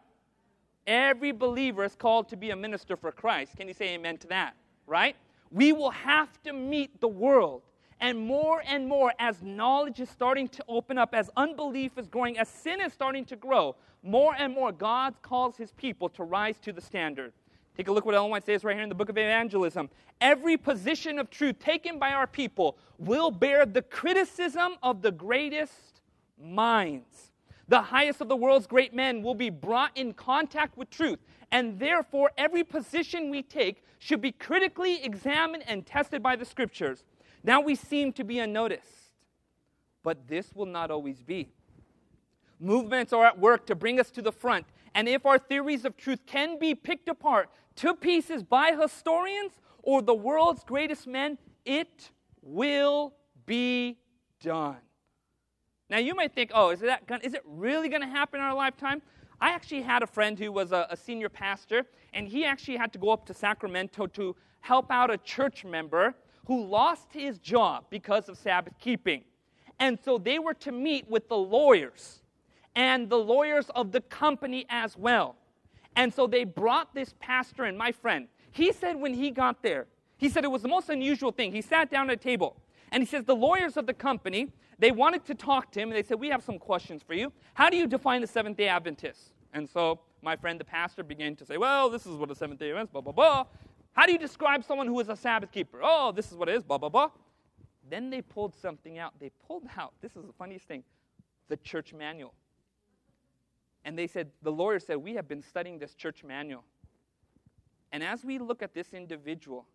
[0.88, 3.56] Every believer is called to be a minister for Christ.
[3.58, 4.56] Can you say amen to that?
[4.88, 5.16] Right?
[5.52, 7.62] We will have to meet the world.
[8.02, 12.38] And more and more, as knowledge is starting to open up, as unbelief is growing,
[12.38, 16.58] as sin is starting to grow, more and more God calls his people to rise
[16.60, 17.34] to the standard.
[17.76, 19.90] Take a look what Ellen White says right here in the book of evangelism.
[20.22, 26.02] Every position of truth taken by our people will bear the criticism of the greatest
[26.42, 27.29] minds.
[27.70, 31.20] The highest of the world's great men will be brought in contact with truth,
[31.52, 37.04] and therefore every position we take should be critically examined and tested by the scriptures.
[37.44, 39.14] Now we seem to be unnoticed,
[40.02, 41.50] but this will not always be.
[42.60, 45.98] Movements are at work to bring us to the front, And if our theories of
[45.98, 49.54] truth can be picked apart to pieces by historians
[49.84, 53.14] or the world's greatest men, it will
[53.46, 53.98] be
[54.42, 54.78] done.
[55.90, 58.54] Now, you might think, oh, is, that, is it really going to happen in our
[58.54, 59.02] lifetime?
[59.42, 62.94] I actually had a friend who was a, a senior pastor, and he actually had
[62.94, 66.14] to go up to Sacramento to help out a church member
[66.46, 69.24] who lost his job because of Sabbath keeping.
[69.80, 72.22] And so they were to meet with the lawyers
[72.76, 75.36] and the lawyers of the company as well.
[75.96, 78.28] And so they brought this pastor and my friend.
[78.52, 81.52] He said when he got there, he said it was the most unusual thing.
[81.52, 82.58] He sat down at a table
[82.92, 85.98] and he says the lawyers of the company, they wanted to talk to him and
[85.98, 87.32] they said, We have some questions for you.
[87.54, 89.32] How do you define the Seventh day Adventist?
[89.54, 92.60] And so my friend, the pastor, began to say, Well, this is what a Seventh
[92.60, 93.46] day is, blah, blah, blah.
[93.94, 95.80] How do you describe someone who is a Sabbath keeper?
[95.84, 97.10] Oh, this is what it is, blah, blah, blah.
[97.90, 99.14] Then they pulled something out.
[99.20, 100.84] They pulled out, this is the funniest thing,
[101.48, 102.34] the church manual.
[103.86, 106.64] And they said, the lawyer said, We have been studying this church manual.
[107.92, 109.66] And as we look at this individual,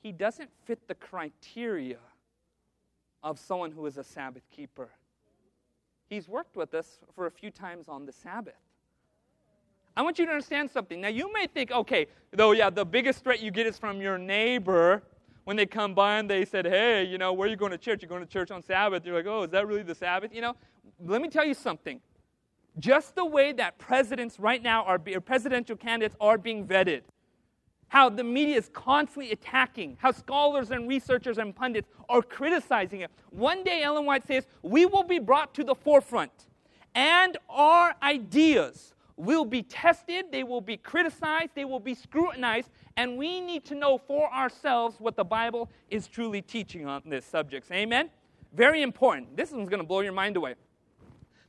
[0.00, 1.98] he doesn't fit the criteria
[3.26, 4.88] of someone who is a Sabbath keeper.
[6.08, 8.54] He's worked with us for a few times on the Sabbath.
[9.96, 11.00] I want you to understand something.
[11.00, 14.16] Now, you may think, okay, though, yeah, the biggest threat you get is from your
[14.16, 15.02] neighbor
[15.42, 17.78] when they come by and they said, hey, you know, where are you going to
[17.78, 18.00] church?
[18.00, 19.04] You're going to church on Sabbath.
[19.04, 20.32] You're like, oh, is that really the Sabbath?
[20.32, 20.54] You know,
[21.04, 22.00] let me tell you something.
[22.78, 27.00] Just the way that presidents right now are, or presidential candidates are being vetted,
[27.88, 33.10] how the media is constantly attacking, how scholars and researchers and pundits are criticizing it.
[33.30, 36.32] One day, Ellen White says, we will be brought to the forefront,
[36.94, 43.16] and our ideas will be tested, they will be criticized, they will be scrutinized, and
[43.16, 47.70] we need to know for ourselves what the Bible is truly teaching on this subject.
[47.70, 48.10] Amen?
[48.52, 49.36] Very important.
[49.36, 50.54] This one's going to blow your mind away.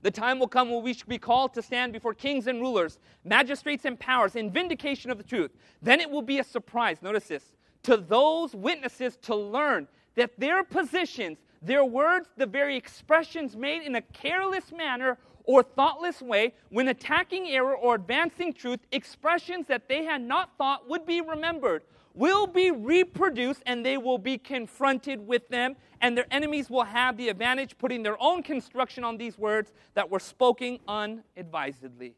[0.08, 2.98] The time will come when we shall be called to stand before kings and rulers,
[3.26, 5.52] magistrates and powers in vindication of the truth.
[5.82, 7.44] Then it will be a surprise, notice this,
[7.84, 13.96] to those witnesses to learn that their positions, their words, the very expressions made in
[13.96, 20.06] a careless manner or thoughtless way when attacking error or advancing truth, expressions that they
[20.06, 21.84] had not thought would be remembered
[22.18, 27.16] will be reproduced and they will be confronted with them, and their enemies will have
[27.16, 32.16] the advantage putting their own construction on these words that were spoken unadvisedly.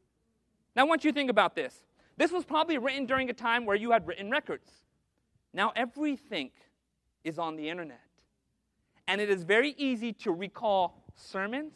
[0.75, 1.81] Now, I want you to think about this.
[2.15, 4.71] This was probably written during a time where you had written records.
[5.53, 6.51] Now, everything
[7.23, 8.01] is on the internet.
[9.07, 11.73] And it is very easy to recall sermons,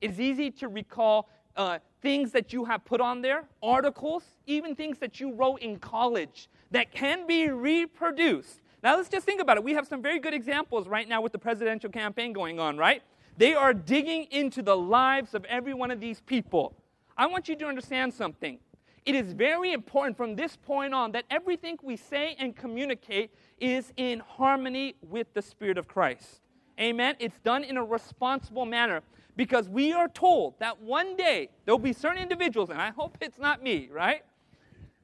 [0.00, 4.98] it's easy to recall uh, things that you have put on there, articles, even things
[4.98, 8.60] that you wrote in college that can be reproduced.
[8.82, 9.64] Now, let's just think about it.
[9.64, 13.02] We have some very good examples right now with the presidential campaign going on, right?
[13.36, 16.76] They are digging into the lives of every one of these people.
[17.16, 18.58] I want you to understand something.
[19.06, 23.92] It is very important from this point on that everything we say and communicate is
[23.96, 26.40] in harmony with the Spirit of Christ.
[26.80, 27.14] Amen?
[27.18, 29.02] It's done in a responsible manner
[29.36, 33.38] because we are told that one day there'll be certain individuals, and I hope it's
[33.38, 34.22] not me, right?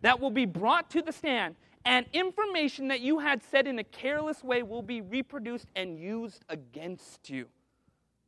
[0.02, 3.84] That will be brought to the stand, and information that you had said in a
[3.84, 7.46] careless way will be reproduced and used against you.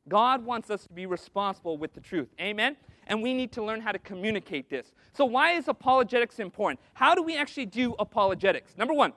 [0.09, 2.29] God wants us to be responsible with the truth.
[2.41, 2.77] Amen?
[3.07, 4.93] And we need to learn how to communicate this.
[5.13, 6.81] So, why is apologetics important?
[6.95, 8.77] How do we actually do apologetics?
[8.77, 9.13] Number one,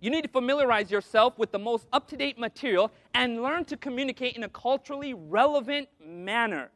[0.00, 3.76] you need to familiarize yourself with the most up to date material and learn to
[3.76, 6.70] communicate in a culturally relevant manner.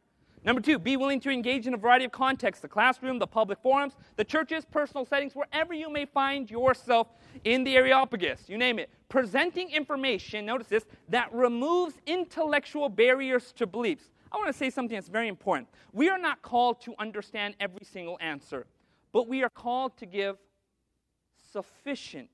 [0.45, 3.57] Number two, be willing to engage in a variety of contexts the classroom, the public
[3.63, 7.07] forums, the churches, personal settings, wherever you may find yourself
[7.43, 8.91] in the Areopagus, you name it.
[9.09, 14.11] Presenting information, notice this, that removes intellectual barriers to beliefs.
[14.31, 15.67] I want to say something that's very important.
[15.93, 18.67] We are not called to understand every single answer,
[19.13, 20.37] but we are called to give
[21.51, 22.29] sufficient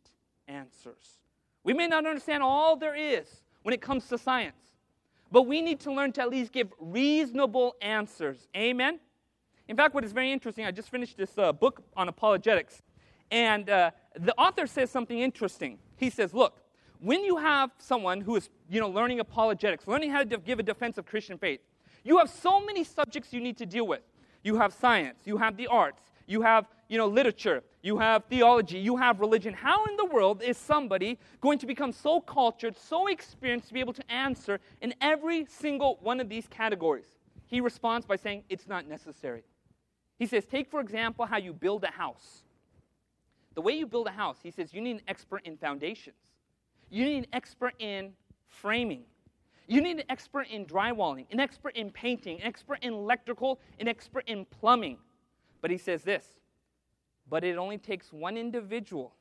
[0.49, 1.21] answers.
[1.63, 3.27] We may not understand all there is
[3.63, 4.70] when it comes to science,
[5.31, 8.47] but we need to learn to at least give reasonable answers.
[8.55, 8.99] Amen?
[9.67, 12.81] In fact, what is very interesting, I just finished this uh, book on apologetics,
[13.31, 15.79] and uh, the author says something interesting.
[15.95, 16.59] He says, Look,
[16.99, 20.63] when you have someone who is you know, learning apologetics, learning how to give a
[20.63, 21.61] defense of Christian faith,
[22.03, 24.01] you have so many subjects you need to deal with.
[24.43, 28.77] You have science, you have the arts, you have you know, literature, you have theology,
[28.77, 29.53] you have religion.
[29.53, 33.79] How in the world is somebody going to become so cultured, so experienced to be
[33.79, 37.05] able to answer in every single one of these categories?
[37.47, 39.43] He responds by saying, It's not necessary.
[40.19, 42.43] He says, Take, for example, how you build a house.
[43.55, 46.15] The way you build a house, he says, you need an expert in foundations,
[46.89, 48.13] you need an expert in
[48.47, 49.03] framing.
[49.67, 53.87] You need an expert in drywalling, an expert in painting, an expert in electrical, an
[53.87, 54.97] expert in plumbing.
[55.61, 56.25] But he says this
[57.29, 59.13] but it only takes one individual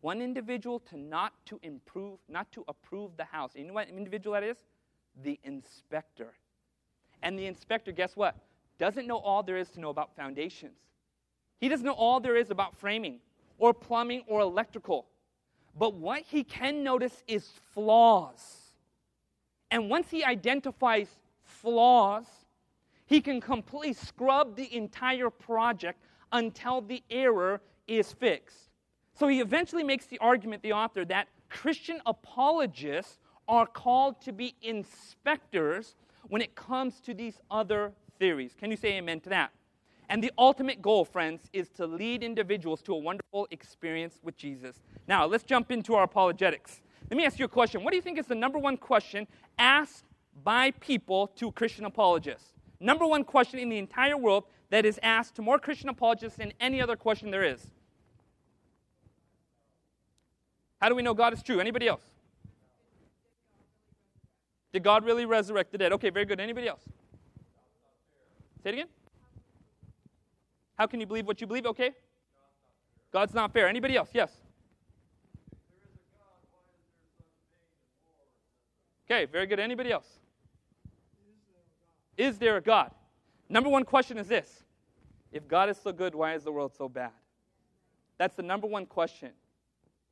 [0.00, 3.52] one individual to not to improve not to approve the house.
[3.54, 4.58] You know what individual that is?
[5.22, 6.34] The inspector.
[7.22, 8.36] And the inspector guess what?
[8.78, 10.78] Doesn't know all there is to know about foundations.
[11.58, 13.20] He doesn't know all there is about framing
[13.58, 15.06] or plumbing or electrical.
[15.78, 18.72] But what he can notice is flaws.
[19.70, 21.08] And once he identifies
[21.42, 22.26] flaws
[23.06, 26.00] he can completely scrub the entire project
[26.32, 28.70] until the error is fixed.
[29.14, 34.54] So he eventually makes the argument, the author, that Christian apologists are called to be
[34.60, 35.94] inspectors
[36.28, 38.54] when it comes to these other theories.
[38.58, 39.52] Can you say amen to that?
[40.08, 44.80] And the ultimate goal, friends, is to lead individuals to a wonderful experience with Jesus.
[45.08, 46.80] Now, let's jump into our apologetics.
[47.10, 47.84] Let me ask you a question.
[47.84, 49.26] What do you think is the number one question
[49.58, 50.04] asked
[50.44, 52.55] by people to Christian apologists?
[52.78, 56.52] Number one question in the entire world that is asked to more Christian apologists than
[56.60, 57.66] any other question there is.
[60.80, 61.58] How do we know God is true?
[61.58, 62.02] Anybody else?
[64.72, 65.92] Did God really resurrect the dead?
[65.92, 66.38] Okay, very good.
[66.38, 66.82] Anybody else?
[68.62, 68.88] Say it again.
[70.76, 71.64] How can you believe what you believe?
[71.64, 71.92] Okay.
[73.12, 73.68] God's not fair.
[73.68, 74.10] Anybody else?
[74.12, 74.30] Yes.
[79.06, 79.60] Okay, very good.
[79.60, 80.18] Anybody else?
[82.16, 82.90] Is there a God?
[83.48, 84.64] Number one question is this
[85.32, 87.12] If God is so good, why is the world so bad?
[88.18, 89.30] That's the number one question.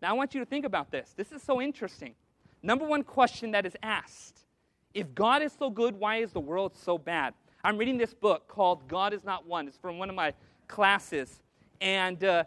[0.03, 1.15] Now, I want you to think about this.
[1.17, 2.15] This is so interesting.
[2.63, 4.41] Number one question that is asked
[4.93, 7.35] If God is so good, why is the world so bad?
[7.63, 9.67] I'm reading this book called God is Not One.
[9.67, 10.35] It's from one of my
[10.69, 11.41] classes.
[11.81, 12.45] And uh,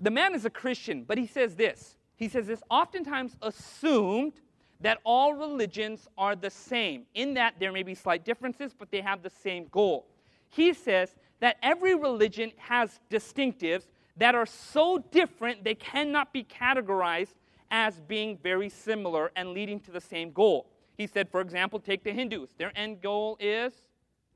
[0.00, 1.96] the man is a Christian, but he says this.
[2.16, 4.34] He says this oftentimes assumed
[4.80, 9.00] that all religions are the same, in that there may be slight differences, but they
[9.00, 10.06] have the same goal.
[10.48, 13.84] He says that every religion has distinctives
[14.16, 17.34] that are so different they cannot be categorized
[17.70, 20.66] as being very similar and leading to the same goal.
[20.96, 22.50] He said, for example, take the Hindus.
[22.58, 23.72] Their end goal is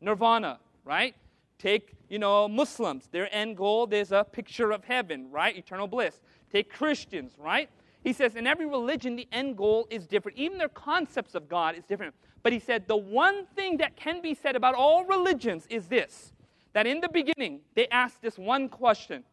[0.01, 1.15] nirvana, right?
[1.59, 3.09] Take, you know, Muslims.
[3.11, 5.57] Their end goal, there's a picture of heaven, right?
[5.57, 6.21] Eternal bliss.
[6.51, 7.69] Take Christians, right?
[8.05, 10.37] He says, in every religion, the end goal is different.
[10.37, 12.15] Even their concepts of God is different.
[12.43, 16.33] But he said, the one thing that can be said about all religions is this
[16.75, 19.25] that in the beginning, they asked this one question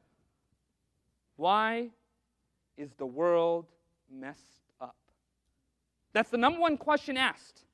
[1.36, 1.90] Why
[2.78, 3.66] is the world
[4.10, 4.96] messed up?
[6.14, 7.66] That's the number one question asked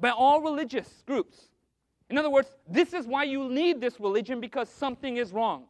[0.00, 1.48] by all religious groups.
[2.08, 5.64] In other words, this is why you need this religion because something is wrong.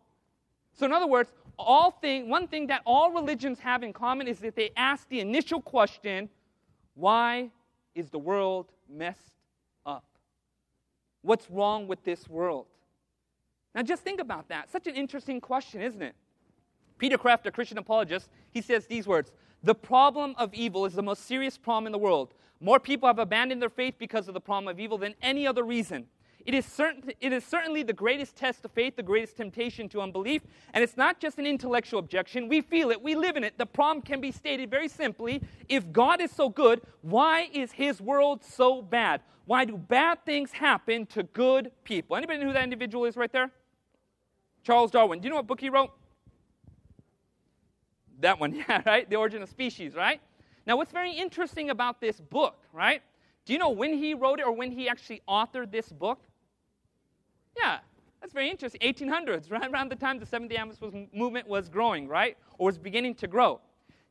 [0.74, 4.38] So, in other words, all thing, one thing that all religions have in common is
[4.40, 6.28] that they ask the initial question
[6.94, 7.50] why
[7.94, 9.36] is the world messed
[9.86, 10.04] up?
[11.22, 12.66] What's wrong with this world?
[13.74, 14.70] Now, just think about that.
[14.70, 16.14] Such an interesting question, isn't it?
[16.98, 21.02] Peter Kreeft, a Christian apologist, he says these words The problem of evil is the
[21.02, 22.34] most serious problem in the world.
[22.60, 25.64] More people have abandoned their faith because of the problem of evil than any other
[25.64, 26.06] reason.
[26.44, 30.00] It is, certain, it is certainly the greatest test of faith, the greatest temptation to
[30.00, 30.42] unbelief.
[30.74, 32.48] And it's not just an intellectual objection.
[32.48, 33.58] We feel it, we live in it.
[33.58, 38.00] The problem can be stated very simply if God is so good, why is his
[38.00, 39.20] world so bad?
[39.44, 42.16] Why do bad things happen to good people?
[42.16, 43.50] Anybody know who that individual is right there?
[44.64, 45.20] Charles Darwin.
[45.20, 45.90] Do you know what book he wrote?
[48.20, 49.08] That one, yeah, right?
[49.08, 50.20] The Origin of Species, right?
[50.66, 53.02] Now, what's very interesting about this book, right?
[53.44, 56.20] Do you know when he wrote it or when he actually authored this book?
[57.56, 57.78] Yeah,
[58.20, 58.80] that's very interesting.
[58.80, 62.36] 1800s, right around the time the Seventh-day Adventist movement was growing, right?
[62.58, 63.60] Or was beginning to grow.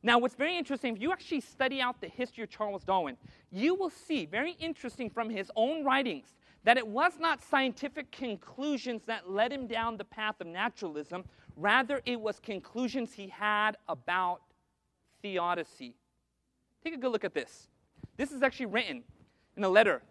[0.04, 3.16] Now, what's very interesting, if you actually study out the history of Charles Darwin,
[3.52, 9.02] you will see, very interesting from his own writings, that it was not scientific conclusions
[9.06, 11.24] that led him down the path of naturalism.
[11.56, 14.42] Rather, it was conclusions he had about
[15.22, 15.94] theodicy.
[16.82, 17.68] Take a good look at this.
[18.16, 19.04] This is actually written
[19.56, 20.02] in a letter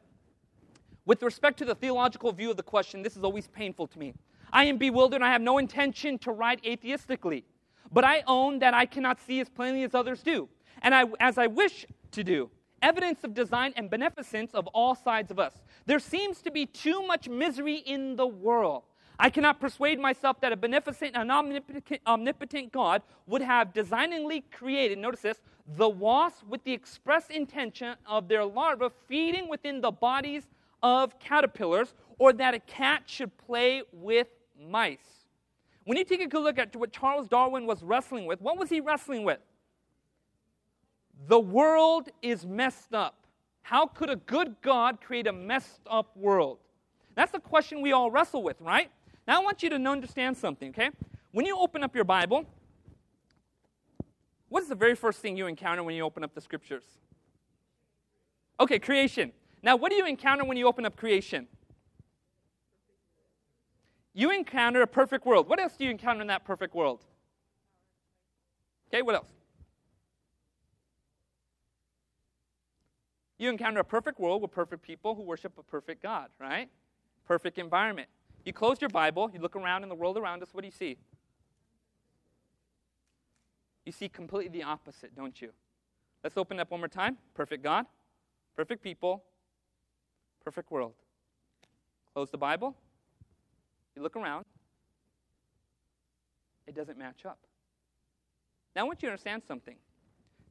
[1.05, 4.13] with respect to the theological view of the question, this is always painful to me.
[4.53, 5.21] I am bewildered.
[5.21, 7.43] I have no intention to write atheistically,
[7.91, 10.49] but I own that I cannot see as plainly as others do,
[10.81, 12.49] and I, as I wish to do.
[12.81, 15.53] Evidence of design and beneficence of all sides of us.
[15.85, 18.83] There seems to be too much misery in the world.
[19.19, 24.97] I cannot persuade myself that a beneficent and omnipotent, omnipotent God would have designingly created,
[24.97, 25.41] notice this,
[25.77, 30.47] the wasp with the express intention of their larva feeding within the bodies
[30.83, 34.27] of caterpillars or that a cat should play with
[34.59, 35.25] mice.
[35.85, 38.69] When you take a good look at what Charles Darwin was wrestling with, what was
[38.69, 39.39] he wrestling with?
[41.27, 43.25] The world is messed up.
[43.63, 46.59] How could a good God create a messed up world?
[47.15, 48.89] That's the question we all wrestle with, right?
[49.27, 50.89] Now I want you to understand something, okay?
[51.31, 52.45] When you open up your Bible,
[54.49, 56.83] what is the very first thing you encounter when you open up the scriptures?
[58.59, 59.31] Okay, creation.
[59.63, 61.47] Now, what do you encounter when you open up creation?
[64.13, 65.47] You encounter a perfect world.
[65.47, 67.05] What else do you encounter in that perfect world?
[68.89, 69.29] Okay, what else?
[73.37, 76.69] You encounter a perfect world with perfect people who worship a perfect God, right?
[77.25, 78.07] Perfect environment.
[78.45, 80.71] You close your Bible, you look around in the world around us, what do you
[80.71, 80.97] see?
[83.85, 85.51] You see completely the opposite, don't you?
[86.23, 87.17] Let's open it up one more time.
[87.33, 87.85] Perfect God,
[88.55, 89.23] perfect people,
[90.43, 90.93] perfect world.
[92.13, 92.75] Close the Bible,
[93.95, 94.45] you look around,
[96.67, 97.39] it doesn't match up.
[98.75, 99.75] Now, I want you to understand something.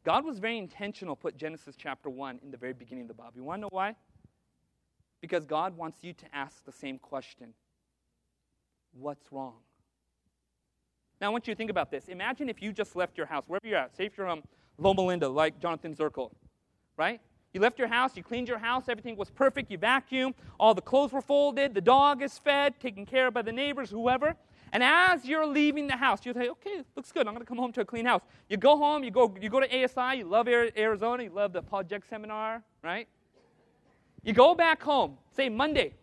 [0.05, 3.33] God was very intentional put Genesis chapter 1 in the very beginning of the Bible.
[3.37, 3.95] You want to know why?
[5.21, 7.55] Because God wants you to ask the same question
[8.93, 9.55] What's wrong?
[11.21, 12.09] Now, I want you to think about this.
[12.09, 13.95] Imagine if you just left your house, wherever you're at.
[13.97, 14.43] Say if you're um,
[14.79, 16.33] Loma Linda, like Jonathan Zirkle,
[16.97, 17.21] right?
[17.53, 20.81] You left your house, you cleaned your house, everything was perfect, you vacuumed, all the
[20.81, 24.37] clothes were folded, the dog is fed, taken care of by the neighbors, whoever.
[24.73, 27.27] And as you're leaving the house, you say, okay, looks good.
[27.27, 28.23] I'm going to come home to a clean house.
[28.49, 31.63] You go home, you go, you go to ASI, you love Arizona, you love the
[31.63, 33.09] project seminar, right?
[34.23, 35.95] You go back home, say Monday.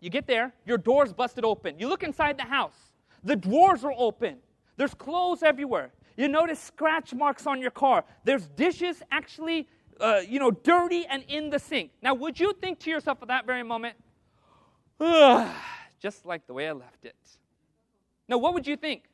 [0.00, 1.78] You get there, your door's busted open.
[1.78, 2.76] You look inside the house,
[3.22, 4.36] the drawers are open.
[4.76, 5.92] There's clothes everywhere.
[6.16, 8.04] You notice scratch marks on your car.
[8.24, 9.68] There's dishes actually
[10.00, 11.90] uh, you know, dirty and in the sink.
[12.02, 13.96] Now, would you think to yourself at that very moment,
[16.00, 17.16] just like the way I left it?
[18.28, 19.04] Now, what would you think?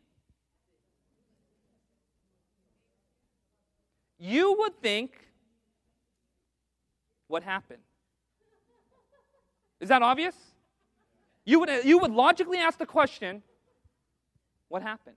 [4.19, 5.13] You would think,
[7.27, 7.83] what happened?
[9.81, 10.37] Is that obvious?
[11.45, 13.43] You would, you would logically ask the question,
[14.69, 15.17] what happened?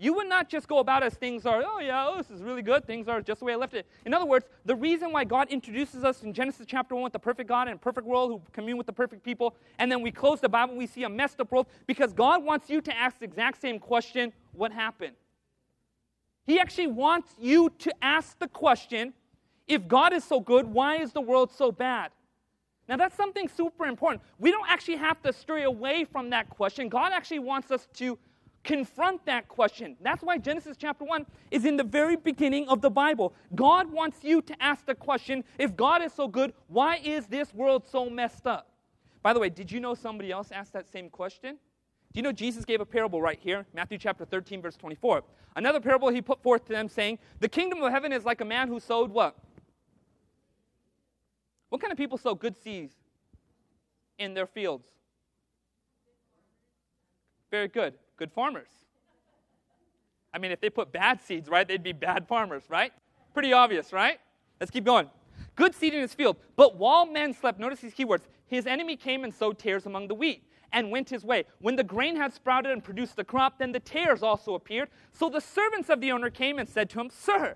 [0.00, 2.62] You would not just go about as things are, oh yeah, oh, this is really
[2.62, 3.84] good, things are just the way I left it.
[4.06, 7.18] In other words, the reason why God introduces us in Genesis chapter 1 with the
[7.18, 10.40] perfect God and perfect world who commune with the perfect people, and then we close
[10.40, 13.24] the Bible, we see a messed up world, because God wants you to ask the
[13.24, 15.16] exact same question what happened?
[16.46, 19.12] He actually wants you to ask the question
[19.66, 22.12] if God is so good, why is the world so bad?
[22.88, 24.22] Now, that's something super important.
[24.38, 26.88] We don't actually have to stray away from that question.
[26.88, 28.18] God actually wants us to
[28.68, 29.96] confront that question.
[30.02, 33.32] That's why Genesis chapter 1 is in the very beginning of the Bible.
[33.54, 37.54] God wants you to ask the question if God is so good, why is this
[37.54, 38.68] world so messed up?
[39.22, 41.56] By the way, did you know somebody else asked that same question?
[42.12, 45.22] Do you know Jesus gave a parable right here, Matthew chapter 13, verse 24?
[45.56, 48.44] Another parable he put forth to them, saying, The kingdom of heaven is like a
[48.44, 49.34] man who sowed what?
[51.70, 52.94] What kind of people sow good seeds
[54.18, 54.86] in their fields?
[57.50, 58.68] Very good good farmers.
[60.34, 62.92] I mean, if they put bad seeds, right, they'd be bad farmers, right?
[63.32, 64.20] Pretty obvious, right?
[64.60, 65.08] Let's keep going.
[65.56, 66.36] Good seed in his field.
[66.56, 70.14] But while men slept, notice these keywords, his enemy came and sowed tares among the
[70.14, 71.44] wheat and went his way.
[71.60, 74.90] When the grain had sprouted and produced the crop, then the tares also appeared.
[75.12, 77.54] So the servants of the owner came and said to him, Sir,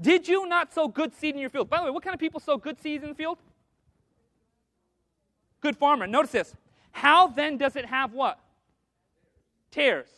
[0.00, 1.68] did you not sow good seed in your field?
[1.68, 3.38] By the way, what kind of people sow good seeds in the field?
[5.60, 6.06] Good farmer.
[6.06, 6.54] Notice this.
[6.92, 8.38] How then does it have what?
[9.70, 10.08] Tares.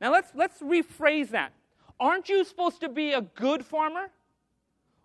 [0.00, 1.52] Now let's, let's rephrase that.
[1.98, 4.10] Aren't you supposed to be a good farmer?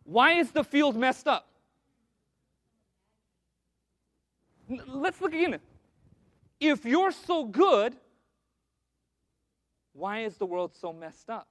[0.03, 1.47] Why is the field messed up?
[4.87, 5.59] Let's look again.
[6.59, 7.95] If you're so good,
[9.93, 11.47] why is the world so messed up?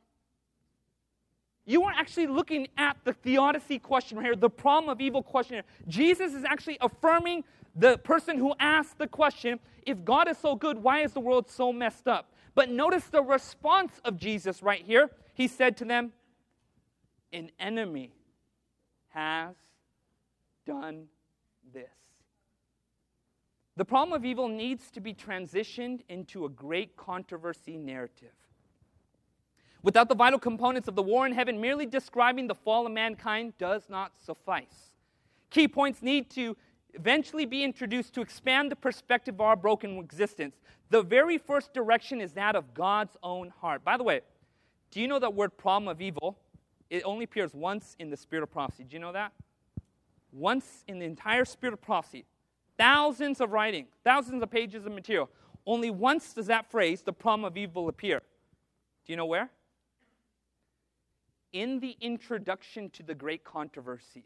[1.66, 5.55] You are actually looking at the theodicy question right here, the problem of evil question
[5.55, 5.64] here.
[5.89, 7.45] Jesus is actually affirming
[7.75, 11.49] the person who asked the question if God is so good, why is the world
[11.49, 12.33] so messed up?
[12.55, 15.11] But notice the response of Jesus right here.
[15.35, 16.12] He said to them,
[17.33, 18.12] An enemy
[19.09, 19.55] has
[20.66, 21.07] done
[21.73, 21.89] this.
[23.77, 28.35] The problem of evil needs to be transitioned into a great controversy narrative.
[29.83, 33.55] Without the vital components of the war in heaven, merely describing the fall of mankind
[33.57, 34.97] does not suffice.
[35.49, 36.57] Key points need to
[36.95, 40.57] eventually be introduced to expand the perspective of our broken existence.
[40.91, 43.84] The very first direction is that of God's own heart.
[43.84, 44.20] By the way,
[44.91, 46.38] do you know that word problem of evil?
[46.88, 48.84] It only appears once in the spirit of prophecy.
[48.84, 49.32] Do you know that?
[50.32, 52.24] Once in the entire spirit of prophecy.
[52.76, 55.30] Thousands of writing, thousands of pages of material.
[55.66, 58.20] Only once does that phrase, the problem of evil, appear.
[59.07, 59.51] Do you know where?
[61.53, 64.24] In the introduction to the great controversy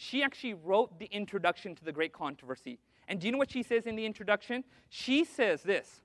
[0.00, 2.78] she actually wrote the introduction to the great controversy.
[3.08, 4.62] And do you know what she says in the introduction?
[4.88, 6.02] She says this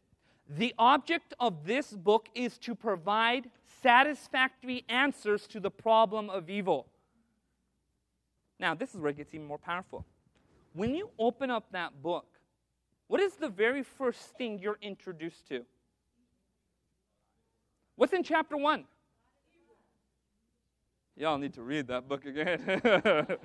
[0.50, 3.52] The object of this book is to provide
[3.84, 6.88] satisfactory answers to the problem of evil.
[8.60, 10.06] Now, this is where it gets even more powerful.
[10.74, 12.26] When you open up that book,
[13.08, 15.66] what is the very first thing you're introduced to?
[17.96, 18.86] What's in chapter 1?
[21.16, 22.60] Y'all need to read that book again.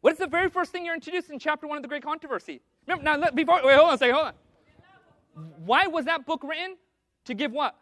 [0.00, 2.60] what is the very first thing you're introduced in chapter 1 of the Great Controversy?
[2.86, 4.34] Remember, now, let, before, wait, hold on a second, hold on.
[5.64, 6.76] Why was that book written?
[7.26, 7.76] To give what?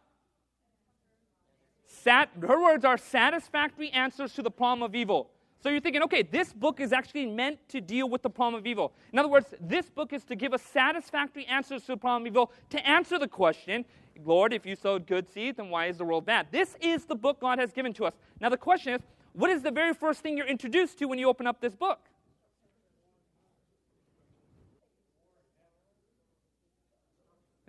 [1.86, 5.30] Sat, her words are satisfactory answers to the problem of evil.
[5.61, 8.66] So you're thinking, okay, this book is actually meant to deal with the problem of
[8.66, 8.92] evil.
[9.12, 12.26] In other words, this book is to give us satisfactory answers to the problem of
[12.28, 13.84] evil, to answer the question,
[14.24, 16.48] Lord, if you sowed good seed, then why is the world bad?
[16.50, 18.14] This is the book God has given to us.
[18.40, 19.00] Now the question is,
[19.32, 22.00] what is the very first thing you're introduced to when you open up this book?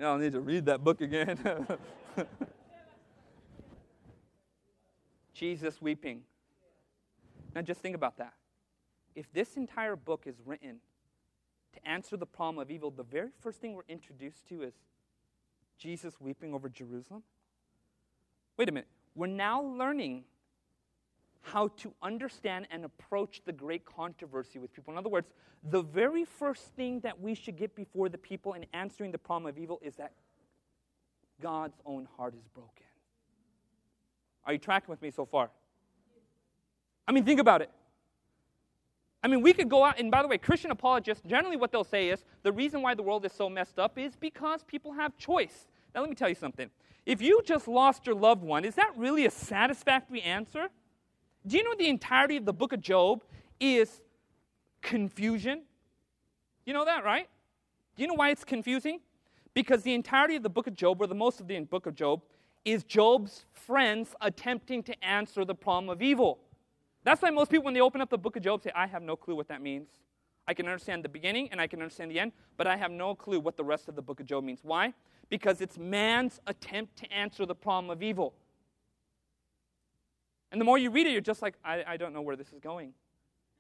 [0.01, 1.67] I'll need to read that book again.
[5.33, 6.21] Jesus weeping.
[7.55, 8.33] Now, just think about that.
[9.15, 10.77] If this entire book is written
[11.73, 14.73] to answer the problem of evil, the very first thing we're introduced to is
[15.77, 17.23] Jesus weeping over Jerusalem.
[18.57, 18.87] Wait a minute.
[19.15, 20.25] We're now learning
[21.41, 24.93] how to understand and approach the great controversy with people.
[24.93, 25.29] In other words,
[25.63, 29.49] the very first thing that we should get before the people in answering the problem
[29.49, 30.13] of evil is that
[31.41, 32.85] God's own heart is broken.
[34.45, 35.49] Are you tracking with me so far?
[37.10, 37.72] I mean, think about it.
[39.24, 41.84] I mean, we could go out, and by the way, Christian apologists, generally what they'll
[41.84, 45.18] say is the reason why the world is so messed up is because people have
[45.18, 45.68] choice.
[45.95, 46.70] Now, let me tell you something.
[47.07, 50.68] If you just lost your loved one, is that really a satisfactory answer?
[51.47, 53.24] Do you know the entirety of the book of Job
[53.60, 54.01] is
[54.84, 55.64] confusion?
[56.64, 57.28] You know that, right?
[57.95, 58.99] Do you know why it's confusing?
[59.55, 61.95] Because the entirety of the book of Job, or the most of the book of
[61.95, 62.22] Job,
[62.64, 66.38] is Job's friends attempting to answer the problem of evil.
[67.03, 69.01] That's why most people, when they open up the book of Job, say, I have
[69.01, 69.89] no clue what that means.
[70.47, 73.15] I can understand the beginning and I can understand the end, but I have no
[73.15, 74.59] clue what the rest of the book of Job means.
[74.63, 74.93] Why?
[75.29, 78.33] Because it's man's attempt to answer the problem of evil.
[80.51, 82.51] And the more you read it, you're just like, I, I don't know where this
[82.51, 82.93] is going.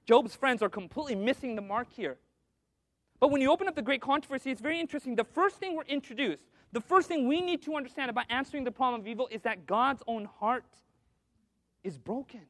[0.05, 2.17] Job's friends are completely missing the mark here.
[3.19, 5.15] But when you open up the great controversy, it's very interesting.
[5.15, 8.71] The first thing we're introduced, the first thing we need to understand about answering the
[8.71, 10.65] problem of evil is that God's own heart
[11.83, 12.41] is broken.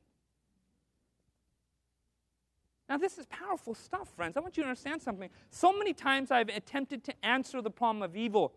[2.90, 4.36] Now, this is powerful stuff, friends.
[4.36, 5.30] I want you to understand something.
[5.52, 8.56] So many times I've attempted to answer the problem of evil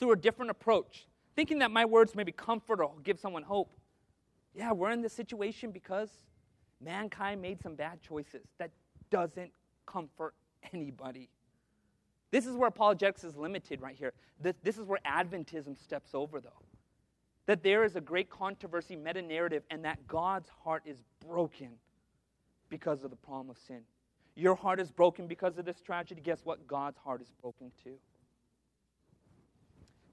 [0.00, 1.06] through a different approach,
[1.36, 3.72] thinking that my words maybe comfort or give someone hope.
[4.52, 6.10] Yeah, we're in this situation because
[6.80, 8.48] mankind made some bad choices.
[8.58, 8.72] That
[9.10, 9.52] doesn't
[9.86, 10.34] comfort
[10.72, 11.28] anybody.
[12.32, 14.12] This is where apologetics is limited right here.
[14.40, 16.62] This, is where Adventism steps over, though.
[17.46, 21.70] That there is a great controversy, meta narrative, and that God's heart is broken
[22.70, 23.80] because of the problem of sin.
[24.36, 26.20] Your heart is broken because of this tragedy.
[26.20, 26.66] Guess what?
[26.66, 27.96] God's heart is broken too.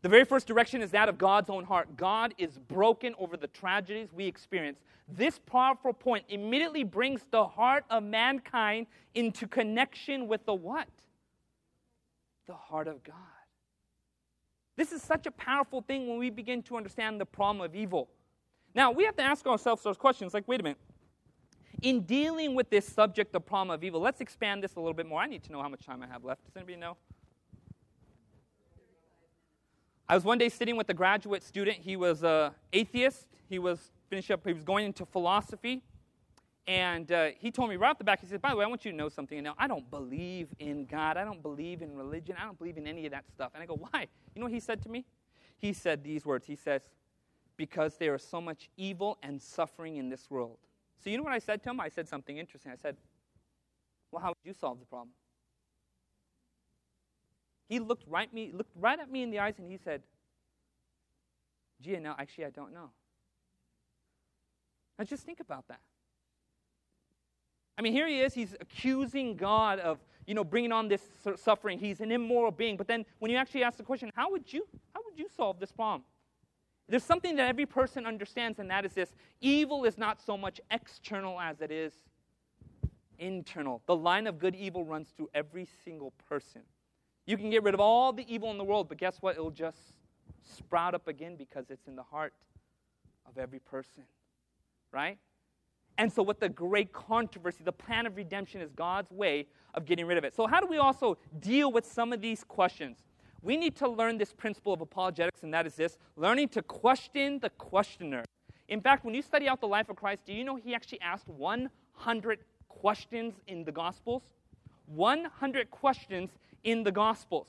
[0.02, 1.98] The very first direction is that of God's own heart.
[1.98, 4.80] God is broken over the tragedies we experience.
[5.08, 10.88] This powerful point immediately brings the heart of mankind into connection with the what?
[12.48, 13.16] The heart of God.
[14.76, 18.10] This is such a powerful thing when we begin to understand the problem of evil.
[18.76, 20.78] Now, we have to ask ourselves those questions like, wait a minute.
[21.82, 25.06] In dealing with this subject, the problem of evil, let's expand this a little bit
[25.06, 25.22] more.
[25.22, 26.44] I need to know how much time I have left.
[26.46, 26.98] Does anybody know?
[30.10, 31.78] I was one day sitting with a graduate student.
[31.78, 33.28] He was an atheist.
[33.50, 35.84] He was finishing up, he was going into philosophy.
[36.66, 38.68] And uh, he told me right off the back, he said, By the way, I
[38.68, 39.42] want you to know something.
[39.42, 41.16] Now, I don't believe in God.
[41.16, 42.36] I don't believe in religion.
[42.40, 43.52] I don't believe in any of that stuff.
[43.54, 44.08] And I go, Why?
[44.36, 45.06] You know what he said to me?
[45.58, 46.82] He said these words He says,
[47.56, 50.58] Because there is so much evil and suffering in this world.
[51.04, 51.80] So, you know what I said to him?
[51.80, 52.72] I said something interesting.
[52.72, 52.98] I said,
[54.12, 55.12] Well, how would you solve the problem?
[57.70, 60.02] He looked right, me, looked right at me in the eyes and he said,
[61.82, 62.92] Gee, no, actually, I don't know.
[64.98, 65.80] Now just think about that.
[67.78, 71.04] I mean, here he is, he's accusing God of, you know, bringing on this
[71.36, 71.78] suffering.
[71.78, 72.76] He's an immoral being.
[72.76, 75.60] But then when you actually ask the question, how would you, how would you solve
[75.60, 76.04] this problem?
[76.90, 80.62] There's something that every person understands, and that is this evil is not so much
[80.72, 81.94] external as it is
[83.20, 83.82] internal.
[83.88, 86.62] The line of good evil runs through every single person.
[87.26, 89.36] You can get rid of all the evil in the world, but guess what?
[89.36, 89.78] It'll just
[90.44, 92.34] sprout up again because it's in the heart
[93.28, 94.04] of every person.
[94.94, 95.18] Right?
[95.98, 100.06] And so, what the great controversy, the plan of redemption is God's way of getting
[100.06, 100.34] rid of it.
[100.36, 103.00] So, how do we also deal with some of these questions?
[103.42, 107.40] We need to learn this principle of apologetics, and that is this learning to question
[107.40, 108.24] the questioner.
[108.68, 111.02] In fact, when you study out the life of Christ, do you know he actually
[111.02, 114.24] asked 100 questions in the Gospels?
[114.88, 116.32] 100 questions
[116.64, 117.48] in the Gospels.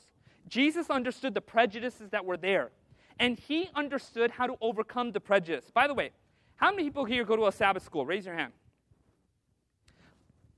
[0.49, 2.71] Jesus understood the prejudices that were there,
[3.19, 5.71] and he understood how to overcome the prejudice.
[5.73, 6.11] By the way,
[6.57, 8.07] how many people here go to a Sabbath school?
[8.07, 8.53] Raise your hand.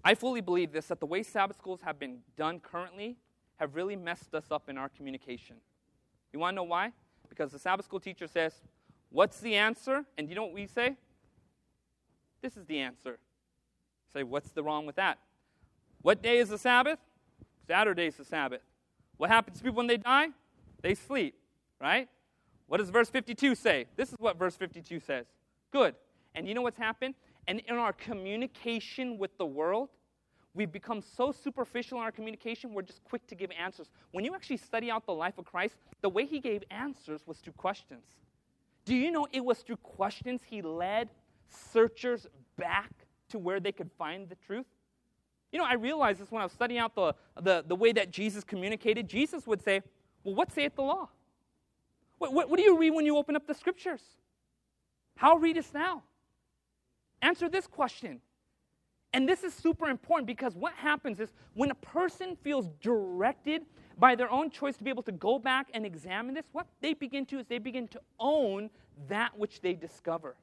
[0.03, 3.16] I fully believe this that the way Sabbath schools have been done currently
[3.61, 5.56] have really messed us up in our communication.
[6.32, 6.92] You want to know why?
[7.28, 8.54] Because the Sabbath school teacher says,
[9.11, 10.04] What's the answer?
[10.16, 10.96] And you know what we say?
[12.42, 13.18] This is the answer.
[14.12, 15.18] Say, what's the wrong with that?
[16.02, 16.98] What day is the Sabbath?
[17.66, 18.62] Saturday is the Sabbath.
[19.16, 20.28] What happens to people when they die?
[20.82, 21.34] They sleep,
[21.80, 22.08] right?
[22.66, 23.86] What does verse 52 say?
[23.96, 25.26] This is what verse 52 says.
[25.72, 25.94] Good.
[26.34, 27.14] And you know what's happened?
[27.46, 29.90] And in our communication with the world,
[30.55, 33.90] we've become so superficial in our communication, we're just quick to give answers.
[34.12, 37.38] When you actually study out the life of Christ, the way he gave answers was
[37.38, 38.05] through questions.
[38.84, 41.11] Do you know it was through questions he led
[41.48, 42.26] searchers
[42.57, 42.90] back
[43.28, 44.66] to where they could find the truth?
[45.53, 48.11] You know, I realized this when I was studying out the, the, the way that
[48.11, 49.09] Jesus communicated.
[49.09, 49.82] Jesus would say,
[50.24, 51.09] Well, what saith the law?
[52.18, 54.03] What, what, what do you read when you open up the scriptures?
[55.16, 56.03] How readest thou?
[57.22, 58.20] Answer this question.
[59.12, 63.62] And this is super important because what happens is when a person feels directed
[63.98, 66.94] by their own choice to be able to go back and examine this, what they
[66.94, 68.70] begin to is they begin to own
[69.08, 70.36] that which they discover.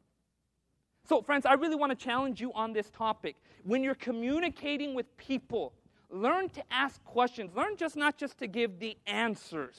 [1.08, 3.38] So, friends, I really want to challenge you on this topic.
[3.64, 5.74] When you're communicating with people,
[6.10, 7.52] learn to ask questions.
[7.56, 9.78] Learn just not just to give the answers,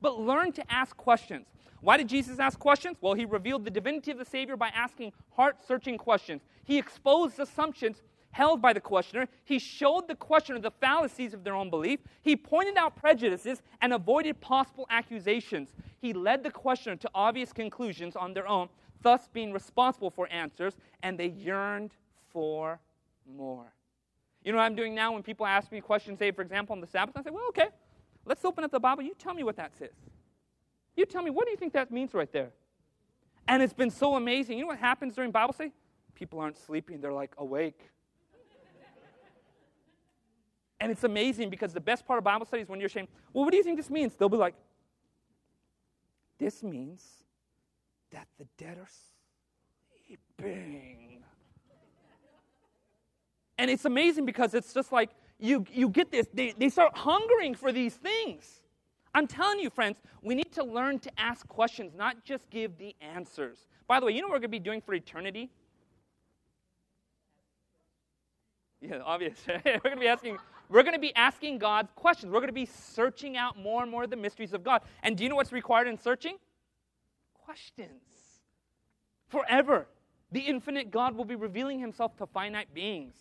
[0.00, 1.46] but learn to ask questions.
[1.84, 2.96] Why did Jesus ask questions?
[3.02, 6.40] Well, he revealed the divinity of the Savior by asking heart searching questions.
[6.64, 9.28] He exposed assumptions held by the questioner.
[9.44, 12.00] He showed the questioner the fallacies of their own belief.
[12.22, 15.74] He pointed out prejudices and avoided possible accusations.
[16.00, 18.70] He led the questioner to obvious conclusions on their own
[19.02, 21.92] thus being responsible for answers, and they yearned
[22.32, 22.80] for
[23.36, 23.74] more.
[24.42, 26.80] You know what I'm doing now when people ask me questions, say, for example, on
[26.80, 27.14] the Sabbath?
[27.18, 27.68] I say, well, okay,
[28.24, 29.02] let's open up the Bible.
[29.02, 29.90] You tell me what that says.
[30.96, 32.50] You tell me, what do you think that means right there?
[33.48, 34.58] And it's been so amazing.
[34.58, 35.72] You know what happens during Bible study?
[36.14, 37.80] People aren't sleeping, they're like awake.
[40.80, 43.44] and it's amazing because the best part of Bible study is when you're saying, well,
[43.44, 44.14] what do you think this means?
[44.14, 44.54] They'll be like,
[46.38, 47.02] this means
[48.10, 48.88] that the dead are
[50.06, 51.22] sleeping.
[53.58, 57.54] And it's amazing because it's just like you, you get this, they, they start hungering
[57.54, 58.60] for these things.
[59.14, 62.96] I'm telling you, friends, we need to learn to ask questions, not just give the
[63.00, 63.66] answers.
[63.86, 65.50] By the way, you know what we're going to be doing for eternity?
[68.80, 69.38] Yeah, obvious.
[69.46, 70.38] we're going to be asking
[70.70, 72.32] we're going to be asking God questions.
[72.32, 74.82] We're going to be searching out more and more of the mysteries of God.
[75.02, 76.36] And do you know what's required in searching?
[77.34, 78.00] Questions.
[79.28, 79.86] Forever,
[80.32, 83.14] the infinite God will be revealing himself to finite beings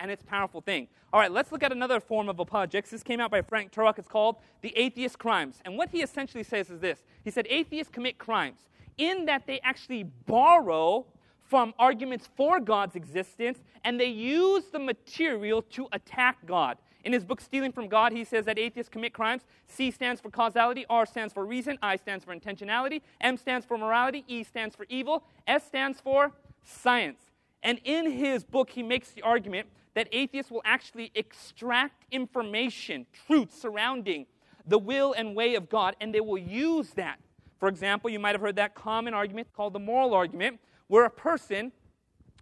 [0.00, 0.88] and it's a powerful thing.
[1.12, 2.90] All right, let's look at another form of apologetics.
[2.90, 3.98] This came out by Frank Turek.
[3.98, 5.60] It's called The Atheist Crimes.
[5.64, 8.60] And what he essentially says is this He said, Atheists commit crimes
[8.98, 11.06] in that they actually borrow
[11.42, 16.78] from arguments for God's existence and they use the material to attack God.
[17.02, 19.42] In his book, Stealing from God, he says that atheists commit crimes.
[19.66, 23.78] C stands for causality, R stands for reason, I stands for intentionality, M stands for
[23.78, 26.32] morality, E stands for evil, S stands for
[26.62, 27.30] science.
[27.62, 29.68] And in his book, he makes the argument
[30.00, 34.24] that atheists will actually extract information, truth surrounding
[34.66, 37.18] the will and way of God, and they will use that.
[37.58, 41.10] For example, you might have heard that common argument called the moral argument, where a
[41.10, 41.70] person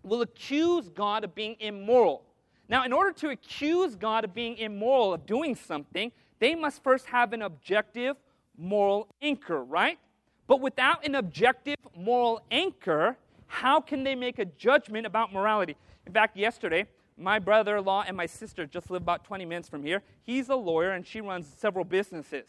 [0.05, 2.23] will accuse God of being immoral.
[2.69, 7.07] Now, in order to accuse God of being immoral, of doing something, they must first
[7.07, 8.15] have an objective
[8.57, 9.99] moral anchor, right?
[10.47, 13.17] But without an objective moral anchor,
[13.49, 15.75] how can they make a judgment about morality?
[16.07, 16.87] In fact, yesterday,
[17.19, 20.03] my brother in law and my sister just live about 20 minutes from here.
[20.23, 22.47] He's a lawyer and she runs several businesses.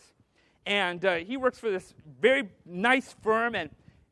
[0.66, 3.56] And uh, he works for this very nice firm.
[3.56, 3.70] And,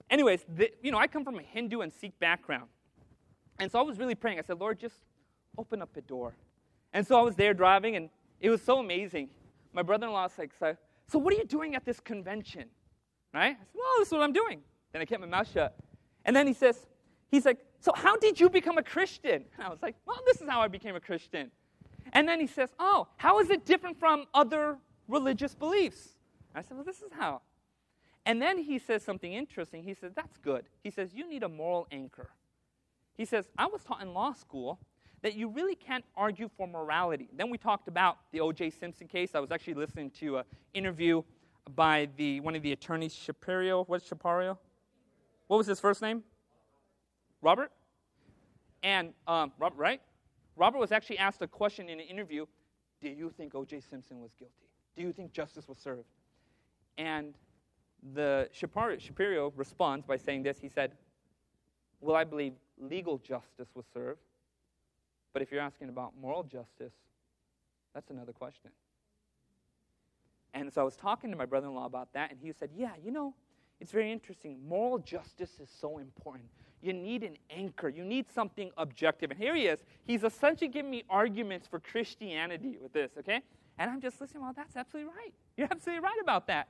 [0.09, 2.67] anyways, the, you know, I come from a Hindu and Sikh background.
[3.59, 4.39] And so I was really praying.
[4.39, 4.95] I said, Lord, just
[5.57, 6.35] open up a door.
[6.93, 9.29] And so I was there driving, and it was so amazing.
[9.73, 10.75] My brother in law was like, so,
[11.07, 12.65] so what are you doing at this convention?
[13.33, 13.55] Right?
[13.55, 14.61] I said, Well, this is what I'm doing.
[14.93, 15.75] Then I kept my mouth shut.
[16.25, 16.85] And then he says,
[17.29, 19.43] He's like, So how did you become a Christian?
[19.55, 21.51] And I was like, Well, this is how I became a Christian.
[22.13, 26.09] And then he says, Oh, how is it different from other religious beliefs?
[26.55, 27.41] I said, Well, this is how.
[28.25, 29.83] And then he says something interesting.
[29.83, 30.65] He says, That's good.
[30.83, 32.29] He says, You need a moral anchor.
[33.15, 34.79] He says, I was taught in law school
[35.23, 37.29] that you really can't argue for morality.
[37.35, 38.69] Then we talked about the O.J.
[38.69, 39.31] Simpson case.
[39.33, 40.43] I was actually listening to an
[40.75, 41.23] interview
[41.75, 43.83] by the, one of the attorneys, Shapiro.
[43.85, 44.59] What's Shapiro?
[45.47, 46.23] What was his first name?
[47.41, 47.71] Robert?
[48.83, 50.01] And, um, Robert, right?
[50.55, 52.45] Robert was actually asked a question in an interview
[53.01, 53.81] Do you think O.J.
[53.81, 54.53] Simpson was guilty?
[54.95, 56.07] Do you think justice was served?
[56.97, 57.35] And
[58.13, 60.59] the Shapiro, responds by saying this.
[60.59, 60.93] He said,
[62.01, 64.21] Well, I believe legal justice was served.
[65.33, 66.93] But if you're asking about moral justice,
[67.93, 68.71] that's another question.
[70.53, 72.71] And so I was talking to my brother in law about that, and he said,
[72.75, 73.35] Yeah, you know,
[73.79, 74.57] it's very interesting.
[74.67, 76.49] Moral justice is so important.
[76.81, 79.31] You need an anchor, you need something objective.
[79.31, 79.79] And here he is.
[80.05, 83.41] He's essentially giving me arguments for Christianity with this, okay?
[83.79, 85.33] And I'm just listening, well, that's absolutely right.
[85.55, 86.67] You're absolutely right about that.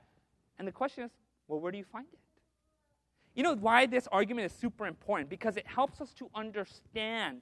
[0.60, 1.12] And the question is,
[1.47, 2.20] well, where do you find it?
[3.36, 5.30] You know why this argument is super important?
[5.30, 7.41] Because it helps us to understand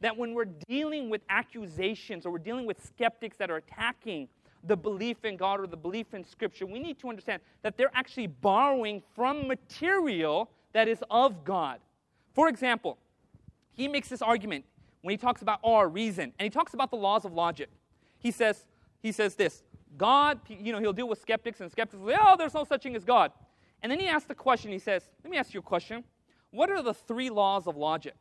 [0.00, 4.28] that when we're dealing with accusations or we're dealing with skeptics that are attacking
[4.64, 7.90] the belief in God or the belief in Scripture, we need to understand that they're
[7.94, 11.78] actually borrowing from material that is of God.
[12.34, 12.98] For example,
[13.72, 14.64] he makes this argument
[15.02, 17.70] when he talks about our reason, and he talks about the laws of logic.
[18.18, 18.64] He says,
[19.00, 19.62] he says this
[19.96, 22.82] God, you know, he'll deal with skeptics, and skeptics will say, oh, there's no such
[22.82, 23.32] thing as God.
[23.82, 26.04] And then he asks the question, he says, Let me ask you a question.
[26.50, 28.14] What are the three laws of logic?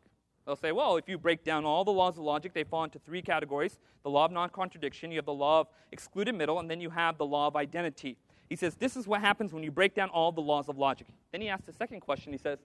[0.46, 3.00] They'll say, well, if you break down all the laws of logic, they fall into
[3.00, 6.70] three categories the law of non contradiction, you have the law of excluded middle, and
[6.70, 8.18] then you have the law of identity.
[8.50, 11.08] He says, this is what happens when you break down all the laws of logic.
[11.32, 12.34] Then he asks the second question.
[12.34, 12.60] He says,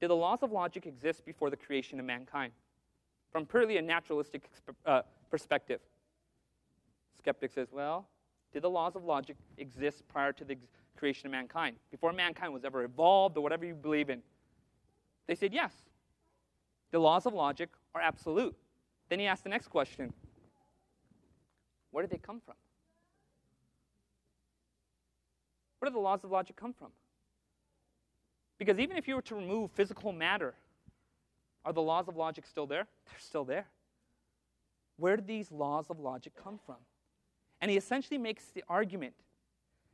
[0.00, 2.52] Did the laws of logic exist before the creation of mankind?
[3.30, 4.48] From purely a naturalistic
[4.84, 5.80] uh, perspective.
[7.18, 8.06] Skeptic says, well,
[8.52, 10.56] did the laws of logic exist prior to the
[10.96, 14.22] creation of mankind, before mankind was ever evolved or whatever you believe in?
[15.26, 15.72] They said yes.
[16.90, 18.54] The laws of logic are absolute.
[19.08, 20.12] Then he asked the next question
[21.90, 22.54] Where did they come from?
[25.78, 26.88] Where do the laws of logic come from?
[28.58, 30.54] Because even if you were to remove physical matter,
[31.64, 32.86] are the laws of logic still there?
[33.06, 33.66] They're still there.
[34.96, 36.76] Where did these laws of logic come from?
[37.60, 39.14] And he essentially makes the argument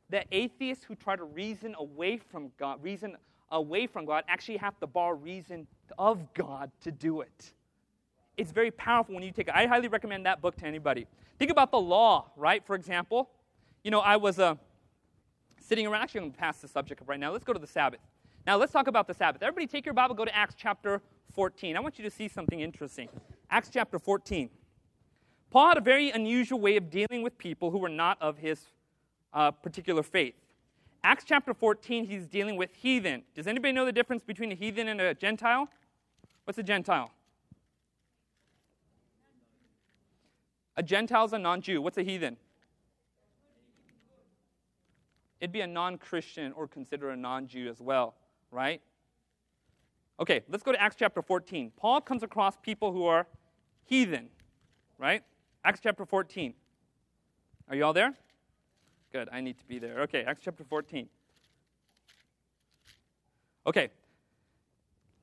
[0.09, 3.17] that atheists who try to reason away from God, reason
[3.51, 7.53] away from God, actually have to borrow reason of God to do it.
[8.37, 9.53] It's very powerful when you take it.
[9.55, 11.07] I highly recommend that book to anybody.
[11.39, 12.65] Think about the law, right?
[12.65, 13.29] For example,
[13.83, 14.55] you know, I was uh,
[15.59, 17.31] sitting around, actually, I'm going to pass the subject up right now.
[17.31, 17.99] Let's go to the Sabbath.
[18.45, 19.41] Now, let's talk about the Sabbath.
[19.41, 21.01] Everybody, take your Bible, go to Acts chapter
[21.33, 21.77] 14.
[21.77, 23.07] I want you to see something interesting.
[23.49, 24.49] Acts chapter 14.
[25.49, 28.67] Paul had a very unusual way of dealing with people who were not of his
[29.33, 30.35] uh, particular faith.
[31.05, 33.23] Acts chapter 14, he's dealing with heathen.
[33.35, 35.69] Does anybody know the difference between a heathen and a Gentile?
[36.45, 37.11] What's a Gentile?
[40.75, 41.81] A Gentile is a non Jew.
[41.81, 42.37] What's a heathen?
[45.39, 48.15] It'd be a non Christian or consider a non Jew as well,
[48.53, 48.81] right?
[50.19, 51.71] Okay, let's go to Acts chapter 14.
[51.75, 53.25] Paul comes across people who are
[53.83, 54.29] heathen,
[54.97, 55.23] right?
[55.65, 56.53] Acts chapter 14.
[57.69, 58.13] Are you all there?
[59.11, 60.01] Good, I need to be there.
[60.01, 61.09] Okay, Acts chapter 14.
[63.65, 63.89] Okay,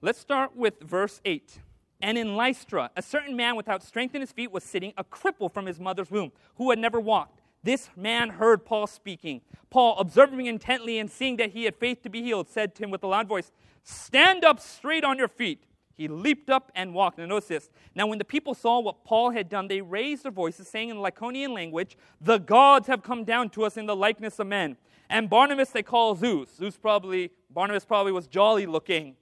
[0.01, 1.61] let's start with verse 8.
[2.03, 5.53] And in Lystra, a certain man without strength in his feet was sitting, a cripple
[5.53, 7.40] from his mother's womb, who had never walked.
[7.63, 9.43] This man heard Paul speaking.
[9.69, 12.91] Paul, observing intently and seeing that he had faith to be healed, said to him
[12.91, 13.53] with a loud voice,
[13.83, 15.65] Stand up straight on your feet.
[15.95, 17.19] He leaped up and walked.
[17.19, 17.71] Now, notice this.
[17.95, 20.97] Now, when the people saw what Paul had done, they raised their voices, saying in
[20.97, 24.79] the Lycaonian language, The gods have come down to us in the likeness of men.
[25.11, 26.49] And Barnabas they call Zeus.
[26.57, 29.17] Zeus probably, Barnabas probably was jolly looking.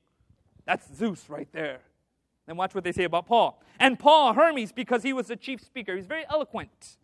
[0.67, 1.81] That's Zeus right there.
[2.47, 3.61] Then watch what they say about Paul.
[3.81, 5.97] And Paul, Hermes, because he was the chief speaker.
[5.97, 6.99] He's very eloquent.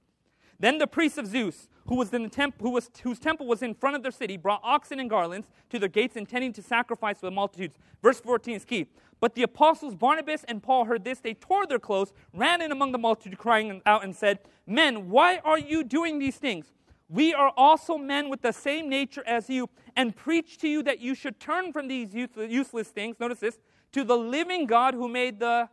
[0.59, 3.63] Then the priests of Zeus, who was in the temp- who was, whose temple was
[3.63, 7.19] in front of their city, brought oxen and garlands to their gates, intending to sacrifice
[7.19, 7.77] for the multitudes.
[8.03, 8.87] Verse 14 is key.
[9.21, 11.21] But the apostles Barnabas and Paul heard this.
[11.21, 15.39] They tore their clothes, ran in among the multitude, crying out, and said, Men, why
[15.45, 16.73] are you doing these things?
[17.09, 21.01] We are also men with the same nature as you, and preach to you that
[21.01, 23.21] you should turn from these useless things.
[23.21, 23.59] Notice this
[23.93, 25.69] to the living God who made the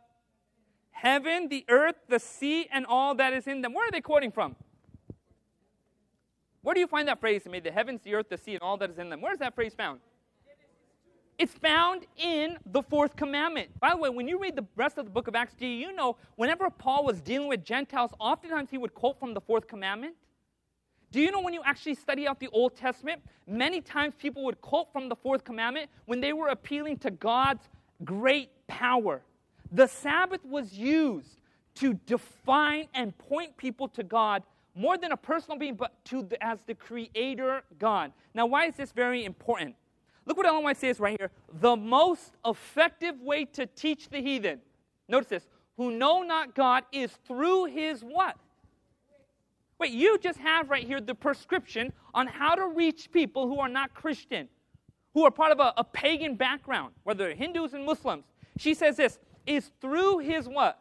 [0.90, 3.74] heaven, the earth, the sea, and all that is in them.
[3.74, 4.54] Where are they quoting from?
[6.62, 7.42] Where do you find that phrase?
[7.50, 9.20] Made the heavens, the earth, the sea, and all that is in them.
[9.20, 10.00] Where is that phrase found?
[11.38, 13.68] It's found in the fourth commandment.
[13.80, 15.92] By the way, when you read the rest of the book of Acts, do you
[15.92, 20.14] know whenever Paul was dealing with Gentiles, oftentimes he would quote from the fourth commandment?
[21.10, 24.60] Do you know when you actually study out the Old Testament, many times people would
[24.60, 27.68] quote from the fourth commandment when they were appealing to God's
[28.04, 29.22] great power.
[29.72, 31.40] The Sabbath was used
[31.76, 34.42] to define and point people to God
[34.74, 38.12] more than a personal being, but to the, as the creator God.
[38.34, 39.74] Now, why is this very important?
[40.24, 41.30] Look what Ellen White says right here.
[41.60, 44.60] The most effective way to teach the heathen,
[45.08, 45.46] notice this,
[45.76, 48.36] who know not God is through his what?
[49.78, 53.68] Wait, you just have right here the prescription on how to reach people who are
[53.68, 54.48] not Christian,
[55.12, 58.24] who are part of a, a pagan background, whether Hindus and Muslims.
[58.58, 60.78] She says this is through his what?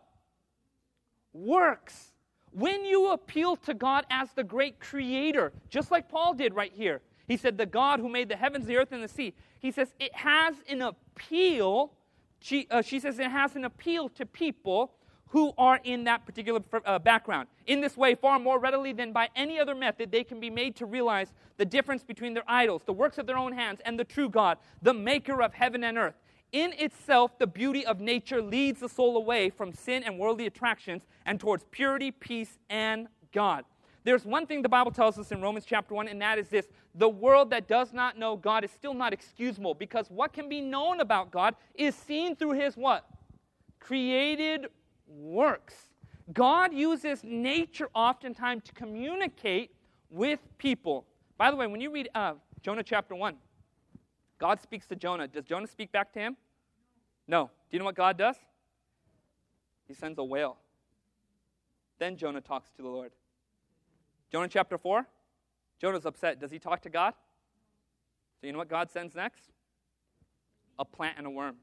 [1.33, 2.10] Works.
[2.51, 7.01] When you appeal to God as the great creator, just like Paul did right here,
[7.27, 9.33] he said, The God who made the heavens, the earth, and the sea.
[9.59, 11.93] He says, it has an appeal.
[12.39, 14.93] She, uh, she says, it has an appeal to people
[15.27, 17.47] who are in that particular uh, background.
[17.67, 20.75] In this way, far more readily than by any other method, they can be made
[20.77, 24.03] to realize the difference between their idols, the works of their own hands, and the
[24.03, 26.15] true God, the maker of heaven and earth.
[26.51, 31.03] In itself, the beauty of nature leads the soul away from sin and worldly attractions
[31.25, 33.63] and towards purity, peace, and God.
[34.03, 36.67] There's one thing the Bible tells us in Romans chapter 1, and that is this
[36.95, 40.59] the world that does not know God is still not excusable because what can be
[40.59, 43.05] known about God is seen through his what?
[43.79, 44.67] Created
[45.07, 45.75] works.
[46.33, 49.71] God uses nature oftentimes to communicate
[50.09, 51.05] with people.
[51.37, 53.35] By the way, when you read uh, Jonah chapter 1,
[54.41, 55.27] God speaks to Jonah.
[55.27, 56.35] Does Jonah speak back to him?
[57.27, 57.51] No.
[57.69, 58.35] Do you know what God does?
[59.87, 60.57] He sends a whale.
[61.99, 63.11] Then Jonah talks to the Lord.
[64.31, 65.05] Jonah chapter 4,
[65.79, 66.39] Jonah's upset.
[66.39, 67.13] Does he talk to God?
[68.39, 69.51] So you know what God sends next?
[70.79, 71.57] A plant and a worm.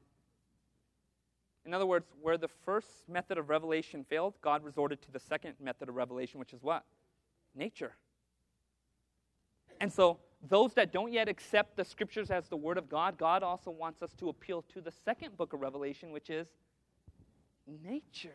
[1.65, 5.55] In other words, where the first method of revelation failed, God resorted to the second
[5.59, 6.85] method of revelation, which is what?
[7.53, 7.91] Nature.
[9.81, 13.43] And so, those that don't yet accept the scriptures as the word of God, God
[13.43, 16.47] also wants us to appeal to the second book of Revelation, which is
[17.83, 18.29] nature.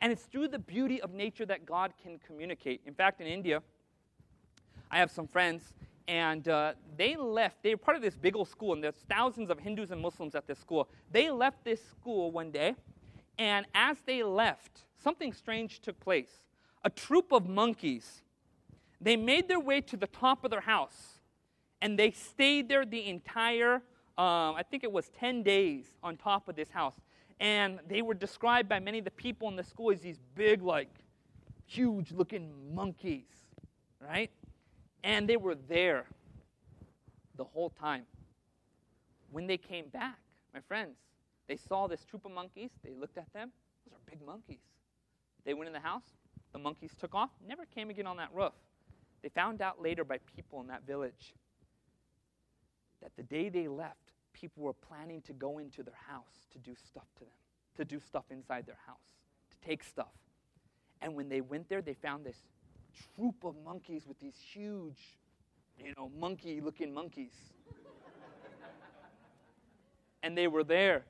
[0.00, 2.80] And it's through the beauty of nature that God can communicate.
[2.86, 3.62] In fact, in India,
[4.90, 5.72] I have some friends,
[6.08, 7.62] and uh, they left.
[7.62, 10.34] They were part of this big old school, and there's thousands of Hindus and Muslims
[10.34, 10.88] at this school.
[11.12, 12.74] They left this school one day,
[13.38, 16.40] and as they left, something strange took place.
[16.82, 18.22] A troop of monkeys,
[19.00, 21.20] they made their way to the top of their house,
[21.80, 23.76] and they stayed there the entire,
[24.18, 26.96] um, I think it was 10 days on top of this house.
[27.38, 30.62] And they were described by many of the people in the school as these big,
[30.62, 30.90] like,
[31.64, 33.28] huge looking monkeys,
[34.00, 34.30] right?
[35.02, 36.04] And they were there
[37.36, 38.02] the whole time.
[39.30, 40.18] When they came back,
[40.52, 40.96] my friends,
[41.48, 42.70] they saw this troop of monkeys.
[42.84, 43.52] They looked at them.
[43.86, 44.60] Those are big monkeys.
[45.46, 46.04] They went in the house.
[46.52, 48.52] The monkeys took off, never came again on that roof.
[49.22, 51.34] They found out later by people in that village
[53.02, 56.74] that the day they left, people were planning to go into their house to do
[56.74, 57.32] stuff to them,
[57.76, 58.96] to do stuff inside their house,
[59.50, 60.12] to take stuff.
[61.02, 62.36] And when they went there, they found this
[63.14, 65.18] troop of monkeys with these huge,
[65.78, 67.32] you know, monkey looking monkeys.
[70.22, 71.04] and they were there.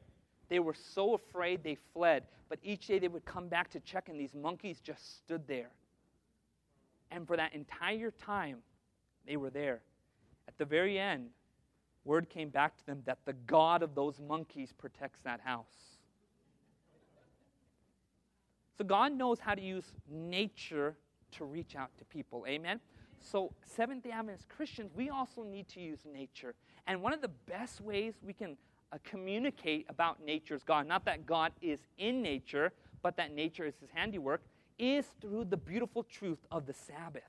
[0.48, 2.24] They were so afraid they fled.
[2.48, 5.70] But each day they would come back to check, and these monkeys just stood there.
[7.10, 8.58] And for that entire time,
[9.26, 9.80] they were there.
[10.48, 11.30] At the very end,
[12.04, 15.98] word came back to them that the God of those monkeys protects that house.
[18.78, 20.96] So God knows how to use nature
[21.32, 22.44] to reach out to people.
[22.48, 22.80] Amen?
[23.20, 26.54] So, Seventh day Adventist Christians, we also need to use nature.
[26.86, 28.56] And one of the best ways we can
[28.92, 33.74] uh, communicate about nature's God, not that God is in nature, but that nature is
[33.80, 34.42] his handiwork,
[34.80, 37.22] is through the beautiful truth of the Sabbath.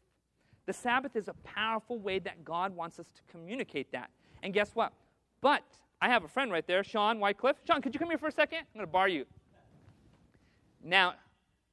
[0.66, 4.10] The Sabbath is a powerful way that God wants us to communicate that.
[4.42, 4.94] And guess what?
[5.42, 5.64] But
[6.02, 7.58] I have a friend right there, Sean Whitecliffe.
[7.68, 8.60] Sean, could you come here for a second?
[8.60, 9.26] I'm going to bar you.
[10.84, 11.16] Now,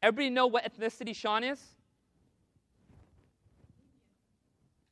[0.02, 1.62] everybody know what ethnicity Sean is?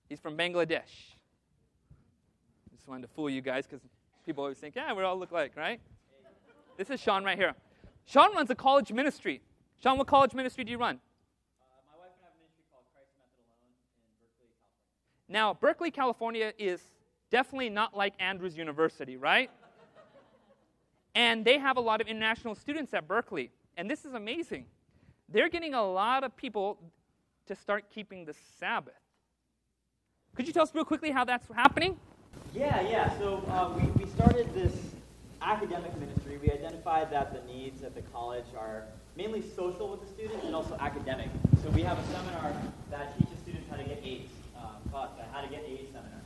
[0.08, 1.16] He's from Bangladesh.
[2.72, 3.84] Just wanted to fool you guys because
[4.24, 5.80] people always think, yeah, we all look like, right?
[6.76, 7.54] This is Sean right here.
[8.04, 9.40] Sean runs a college ministry.
[9.82, 10.96] Sean, what college ministry do you run?
[10.96, 15.28] Uh, my wife and I have a ministry called Christ Method Alone in Berkeley, California.
[15.28, 16.80] Now, Berkeley, California is
[17.30, 19.50] definitely not like Andrews University, right?
[21.14, 23.50] and they have a lot of international students at Berkeley.
[23.76, 24.66] And this is amazing.
[25.28, 26.78] They're getting a lot of people
[27.46, 28.94] to start keeping the Sabbath.
[30.34, 31.98] Could you tell us real quickly how that's happening?
[32.54, 33.18] Yeah, yeah.
[33.18, 34.74] So uh, we, we started this
[35.42, 36.38] academic ministry.
[36.42, 38.84] We identified that the needs at the college are
[39.16, 41.28] mainly social with the students and also academic.
[41.62, 42.52] So we have a seminar
[42.90, 46.20] that teaches students how to get A's, um, the How to Get A's seminar.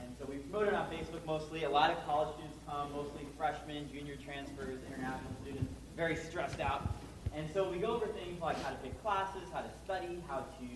[0.00, 1.64] And so we promote it on Facebook mostly.
[1.64, 6.88] A lot of college students come mostly freshmen, junior transfers, international students, very stressed out.
[7.34, 10.38] And so we go over things like how to pick classes, how to study, how
[10.38, 10.66] to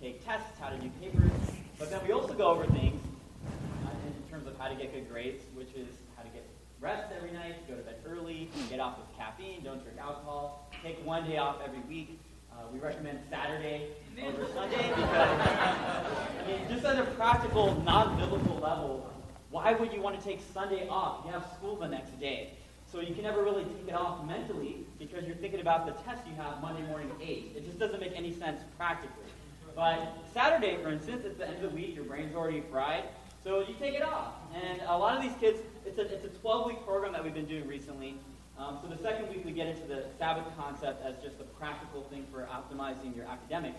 [0.00, 1.30] take tests, how to do papers.
[1.78, 3.00] But then we also go over things
[3.84, 5.88] uh, in terms of how to get good grades, which is
[6.80, 11.04] rest every night, go to bed early, get off of caffeine, don't drink alcohol, take
[11.04, 12.20] one day off every week.
[12.52, 13.88] Uh, we recommend Saturday
[14.24, 19.10] over Sunday because, I mean, just at a practical, non-biblical level,
[19.50, 21.24] why would you want to take Sunday off?
[21.24, 22.54] You have school the next day.
[22.90, 26.26] So you can never really take it off mentally because you're thinking about the test
[26.26, 27.52] you have Monday morning at 8.
[27.56, 29.24] It just doesn't make any sense practically.
[29.76, 33.04] But Saturday, for instance, it's the end of the week, your brain's already fried,
[33.48, 34.34] so you take it off.
[34.54, 37.46] And a lot of these kids, it's a, it's a 12-week program that we've been
[37.46, 38.14] doing recently.
[38.58, 42.02] Um, so the second week we get into the Sabbath concept as just a practical
[42.02, 43.72] thing for optimizing your academic.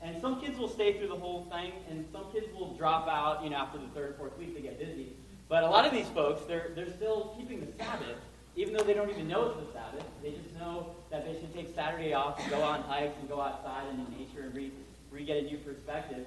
[0.00, 3.42] And some kids will stay through the whole thing, and some kids will drop out,
[3.42, 5.08] you know, after the third, fourth week, they get busy.
[5.48, 8.18] But a lot of these folks, they're, they're still keeping the Sabbath,
[8.54, 10.04] even though they don't even know it's the Sabbath.
[10.22, 13.40] They just know that they should take Saturday off and go on hikes and go
[13.40, 14.70] outside in nature and read,
[15.10, 16.26] read get a new perspective.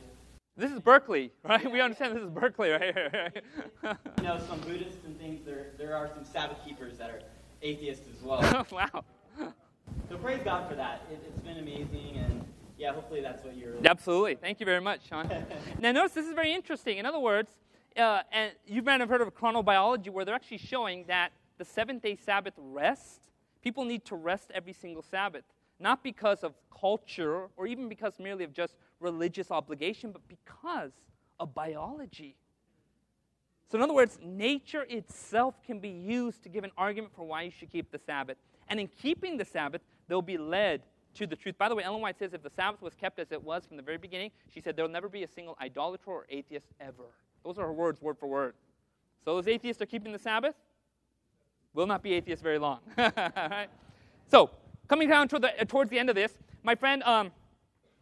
[0.59, 1.71] This is Berkeley, right?
[1.71, 3.31] We understand this is Berkeley right here.
[4.17, 7.21] you know, some Buddhists and things, there, there are some Sabbath keepers that are
[7.61, 8.41] atheists as well.
[8.71, 9.05] wow.
[10.09, 11.05] So praise God for that.
[11.09, 12.43] It, it's been amazing, and
[12.77, 13.75] yeah, hopefully that's what you're.
[13.85, 14.35] Absolutely.
[14.35, 15.31] Thank you very much, Sean.
[15.79, 16.97] now, notice this is very interesting.
[16.97, 17.51] In other words,
[17.95, 22.03] uh, and you might have heard of chronobiology, where they're actually showing that the seventh
[22.03, 23.21] day Sabbath rest,
[23.63, 25.45] people need to rest every single Sabbath,
[25.79, 30.91] not because of culture or even because merely of just religious obligation, but because
[31.39, 32.35] of biology.
[33.71, 37.43] So, in other words, nature itself can be used to give an argument for why
[37.43, 38.37] you should keep the Sabbath.
[38.67, 40.81] And in keeping the Sabbath, they'll be led
[41.15, 41.57] to the truth.
[41.57, 43.77] By the way, Ellen White says if the Sabbath was kept as it was from
[43.77, 47.05] the very beginning, she said there'll never be a single idolater or atheist ever.
[47.43, 48.53] Those are her words, word for word.
[49.23, 50.55] So those atheists are keeping the Sabbath?
[51.73, 52.79] Will not be atheists very long.
[52.97, 53.67] right?
[54.27, 54.49] So,
[54.87, 57.31] coming down to the, uh, towards the end of this, my friend, um,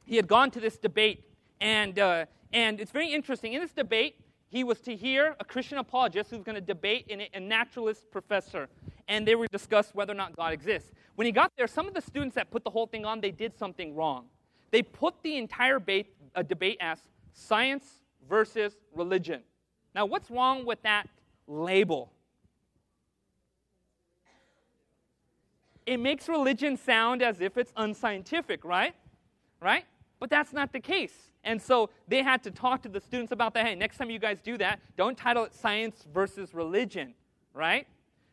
[0.07, 1.25] he had gone to this debate,
[1.59, 3.53] and, uh, and it's very interesting.
[3.53, 4.15] In this debate,
[4.49, 8.09] he was to hear a Christian apologist who's going to debate in a, a naturalist
[8.09, 8.69] professor,
[9.09, 10.91] and they were discuss whether or not God exists.
[11.15, 13.31] When he got there, some of the students that put the whole thing on, they
[13.31, 14.27] did something wrong.
[14.71, 16.99] They put the entire debate, uh, debate as
[17.33, 17.85] science
[18.29, 19.41] versus religion.
[19.93, 21.09] Now, what's wrong with that
[21.47, 22.13] label?
[25.85, 28.93] It makes religion sound as if it's unscientific, right?
[29.59, 29.85] Right?
[30.19, 31.31] But that's not the case.
[31.43, 33.65] And so they had to talk to the students about that.
[33.65, 37.13] Hey, next time you guys do that, don't title it science versus religion,
[37.53, 37.87] right?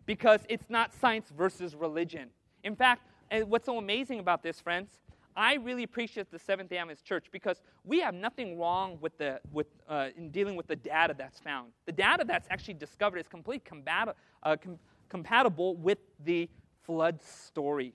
[0.06, 2.30] Because it's not science versus religion.
[2.64, 3.02] In fact,
[3.46, 4.98] what's so amazing about this, friends,
[5.36, 9.40] I really appreciate the Seventh day Adventist Church because we have nothing wrong with the,
[9.52, 11.72] with, uh, in dealing with the data that's found.
[11.86, 14.78] The data that's actually discovered is completely combat- uh, com-
[15.08, 16.48] compatible with the
[16.82, 17.94] flood story.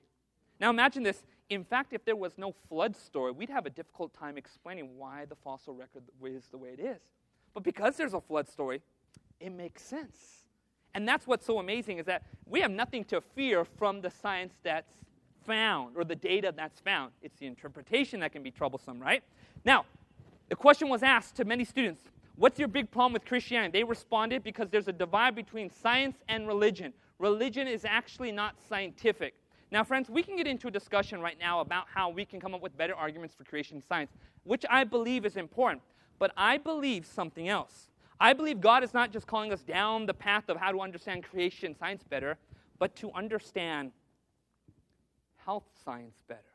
[0.59, 4.13] Now imagine this in fact, if there was no flood story, we'd have a difficult
[4.13, 7.01] time explaining why the fossil record is the way it is.
[7.53, 8.81] But because there's a flood story,
[9.39, 10.43] it makes sense.
[10.93, 14.53] And that's what's so amazing is that we have nothing to fear from the science
[14.63, 14.93] that's
[15.45, 17.11] found or the data that's found.
[17.21, 19.23] It's the interpretation that can be troublesome, right?
[19.65, 19.85] Now,
[20.49, 22.03] the question was asked to many students
[22.35, 23.79] What's your big problem with Christianity?
[23.79, 26.93] They responded because there's a divide between science and religion.
[27.17, 29.33] Religion is actually not scientific.
[29.71, 32.55] Now, friends, we can get into a discussion right now about how we can come
[32.55, 34.11] up with better arguments for creation science,
[34.43, 35.83] which I believe is important.
[36.17, 37.89] But I believe something else.
[38.19, 41.23] I believe God is not just calling us down the path of how to understand
[41.23, 42.37] creation science better,
[42.79, 43.91] but to understand
[45.37, 46.48] health science better.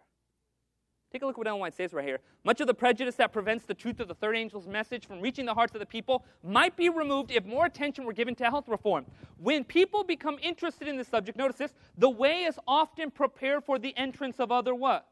[1.14, 2.18] Take a look at what Ellen White says right here.
[2.42, 5.46] Much of the prejudice that prevents the truth of the third angel's message from reaching
[5.46, 8.68] the hearts of the people might be removed if more attention were given to health
[8.68, 9.06] reform.
[9.38, 13.78] When people become interested in this subject, notice this, the way is often prepared for
[13.78, 15.06] the entrance of other what?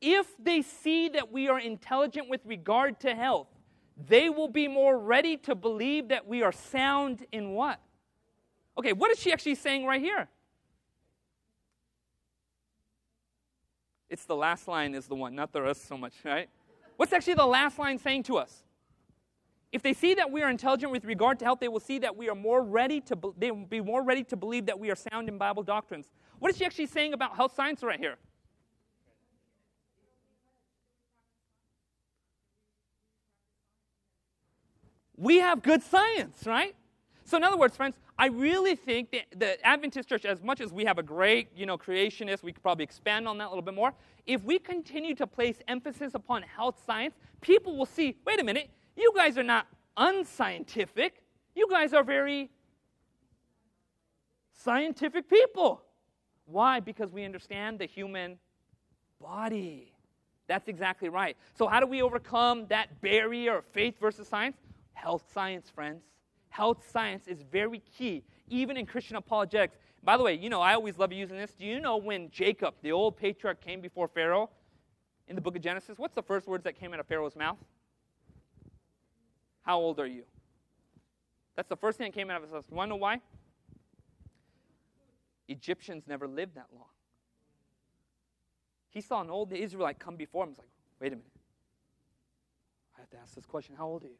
[0.00, 3.46] If they see that we are intelligent with regard to health,
[4.08, 7.78] they will be more ready to believe that we are sound in what?
[8.76, 10.28] Okay, what is she actually saying right here?
[14.12, 16.50] It's the last line is the one, not the rest so much, right?
[16.98, 18.62] What's actually the last line saying to us?
[19.72, 22.14] If they see that we are intelligent with regard to health, they will see that
[22.14, 24.90] we are more ready to be, they will be more ready to believe that we
[24.90, 26.10] are sound in Bible doctrines.
[26.40, 28.16] What is she actually saying about health science right here?
[35.16, 36.76] We have good science, right?
[37.24, 40.72] So, in other words, friends, I really think that the Adventist church, as much as
[40.72, 43.62] we have a great, you know, creationist, we could probably expand on that a little
[43.62, 43.92] bit more.
[44.26, 48.70] If we continue to place emphasis upon health science, people will see, wait a minute,
[48.96, 51.22] you guys are not unscientific.
[51.54, 52.50] You guys are very
[54.52, 55.82] scientific people.
[56.44, 56.80] Why?
[56.80, 58.38] Because we understand the human
[59.20, 59.92] body.
[60.46, 61.36] That's exactly right.
[61.54, 64.56] So, how do we overcome that barrier of faith versus science?
[64.92, 66.02] Health science, friends.
[66.52, 69.78] Health science is very key, even in Christian apologetics.
[70.04, 71.54] By the way, you know, I always love using this.
[71.54, 74.50] Do you know when Jacob, the old patriarch, came before Pharaoh
[75.28, 75.96] in the book of Genesis?
[75.96, 77.56] What's the first words that came out of Pharaoh's mouth?
[79.62, 80.24] How old are you?
[81.56, 82.66] That's the first thing that came out of his mouth.
[82.70, 83.22] You want to know why?
[85.48, 86.84] Egyptians never lived that long.
[88.90, 90.50] He saw an old Israelite come before him.
[90.50, 90.68] He's like,
[91.00, 91.32] wait a minute.
[92.94, 94.18] I have to ask this question How old are you?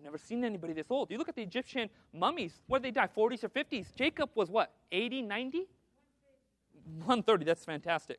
[0.00, 1.10] I've never seen anybody this old.
[1.10, 3.94] You look at the Egyptian mummies, where they die, 40s or 50s.
[3.94, 5.58] Jacob was what, 80, 90?
[7.00, 8.18] 130, that's fantastic.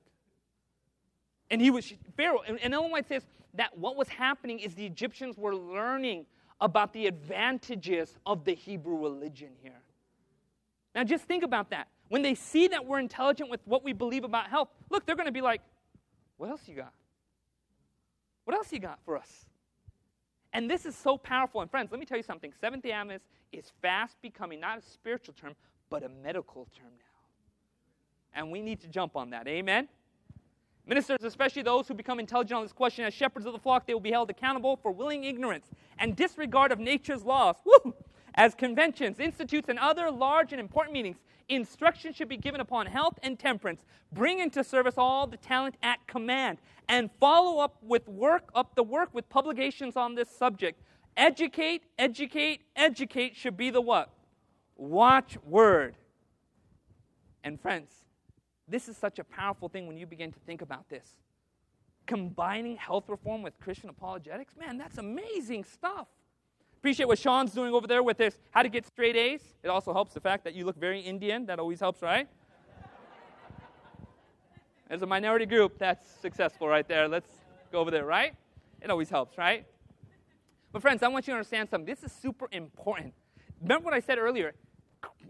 [1.49, 2.41] And he was Pharaoh.
[2.47, 3.25] And, and Ellen White says
[3.55, 6.27] that what was happening is the Egyptians were learning
[6.59, 9.81] about the advantages of the Hebrew religion here.
[10.93, 11.87] Now just think about that.
[12.09, 15.25] When they see that we're intelligent with what we believe about health, look, they're going
[15.25, 15.61] to be like,
[16.37, 16.93] what else you got?
[18.45, 19.45] What else you got for us?
[20.53, 21.61] And this is so powerful.
[21.61, 22.51] And friends, let me tell you something.
[22.59, 25.55] Seventh day Adventist is fast becoming not a spiritual term,
[25.89, 28.39] but a medical term now.
[28.39, 29.47] And we need to jump on that.
[29.47, 29.87] Amen?
[30.85, 33.93] Ministers, especially those who become intelligent on this question, as shepherds of the flock, they
[33.93, 35.67] will be held accountable for willing ignorance
[35.99, 37.55] and disregard of nature's laws.
[37.65, 37.93] Woo!
[38.35, 41.17] As conventions, institutes, and other large and important meetings,
[41.49, 43.85] instruction should be given upon health and temperance.
[44.11, 46.57] Bring into service all the talent at command,
[46.91, 50.83] and follow up with work up the work with publications on this subject.
[51.15, 54.09] Educate, educate, educate should be the what?
[54.75, 55.95] Watch word.
[57.45, 57.91] And friends,
[58.67, 61.15] this is such a powerful thing when you begin to think about this.
[62.05, 66.07] Combining health reform with Christian apologetics, man, that's amazing stuff.
[66.77, 69.41] Appreciate what Sean's doing over there with this how to get straight A's.
[69.63, 71.45] It also helps the fact that you look very Indian.
[71.45, 72.27] That always helps, right?
[74.91, 77.07] As a minority group, that's successful right there.
[77.07, 77.31] Let's
[77.71, 78.35] go over there, right?
[78.81, 79.65] It always helps, right?
[80.73, 81.85] But, friends, I want you to understand something.
[81.85, 83.13] This is super important.
[83.61, 84.53] Remember what I said earlier?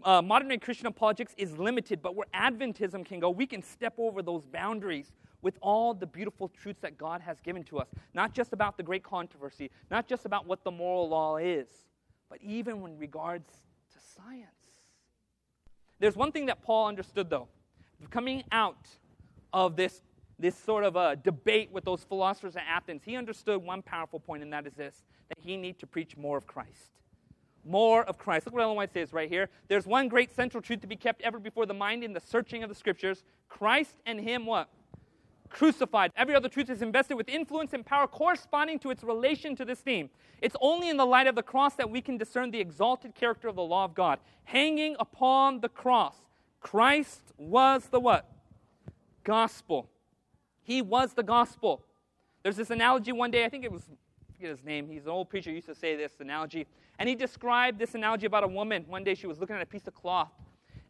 [0.02, 3.94] Uh, modern day Christian apologetics is limited, but where Adventism can go, we can step
[3.98, 7.86] over those boundaries with all the beautiful truths that God has given to us.
[8.14, 11.68] Not just about the great controversy, not just about what the moral law is,
[12.28, 13.48] but even in regards
[13.92, 14.48] to science.
[16.00, 17.46] There's one thing that Paul understood, though.
[18.10, 18.88] Coming out
[19.52, 20.02] of this,
[20.38, 24.42] this sort of a debate with those philosophers at Athens, he understood one powerful point,
[24.42, 26.90] and that is this that he needs to preach more of Christ
[27.64, 28.46] more of Christ.
[28.46, 29.48] Look what Ellen White says right here.
[29.68, 32.64] There's one great central truth to be kept ever before the mind in the searching
[32.64, 33.22] of the scriptures.
[33.48, 34.68] Christ and Him what?
[35.52, 36.12] crucified.
[36.16, 39.80] Every other truth is invested with influence and power corresponding to its relation to this
[39.80, 40.10] theme.
[40.40, 43.48] It's only in the light of the cross that we can discern the exalted character
[43.48, 44.18] of the law of God.
[44.44, 46.16] Hanging upon the cross,
[46.60, 48.31] Christ was the what?
[49.24, 49.88] Gospel.
[50.62, 51.84] He was the gospel.
[52.42, 55.10] There's this analogy one day, I think it was, I forget his name, he's an
[55.10, 56.66] old preacher, used to say this analogy.
[56.98, 58.84] And he described this analogy about a woman.
[58.88, 60.32] One day she was looking at a piece of cloth,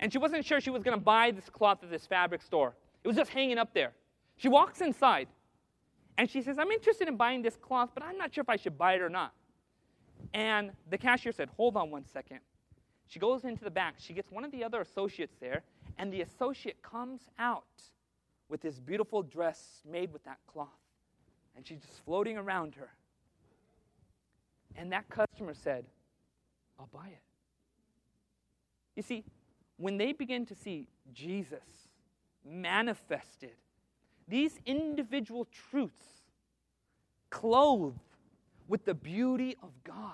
[0.01, 2.75] and she wasn't sure she was going to buy this cloth at this fabric store.
[3.05, 3.93] It was just hanging up there.
[4.37, 5.29] She walks inside
[6.19, 8.57] and she says, I'm interested in buying this cloth, but I'm not sure if I
[8.57, 9.33] should buy it or not.
[10.35, 12.41] And the cashier said, Hold on one second.
[13.07, 13.95] She goes into the back.
[13.99, 15.63] She gets one of the other associates there,
[15.99, 17.65] and the associate comes out
[18.53, 20.69] with this beautiful dress made with that cloth.
[21.57, 22.91] And she's just floating around her.
[24.77, 25.87] And that customer said,
[26.79, 27.23] I'll buy it.
[28.95, 29.25] You see,
[29.79, 31.65] when they begin to see Jesus
[32.45, 33.53] manifested
[34.29, 36.23] these individual truths
[37.31, 37.99] clothed
[38.69, 40.13] with the beauty of God,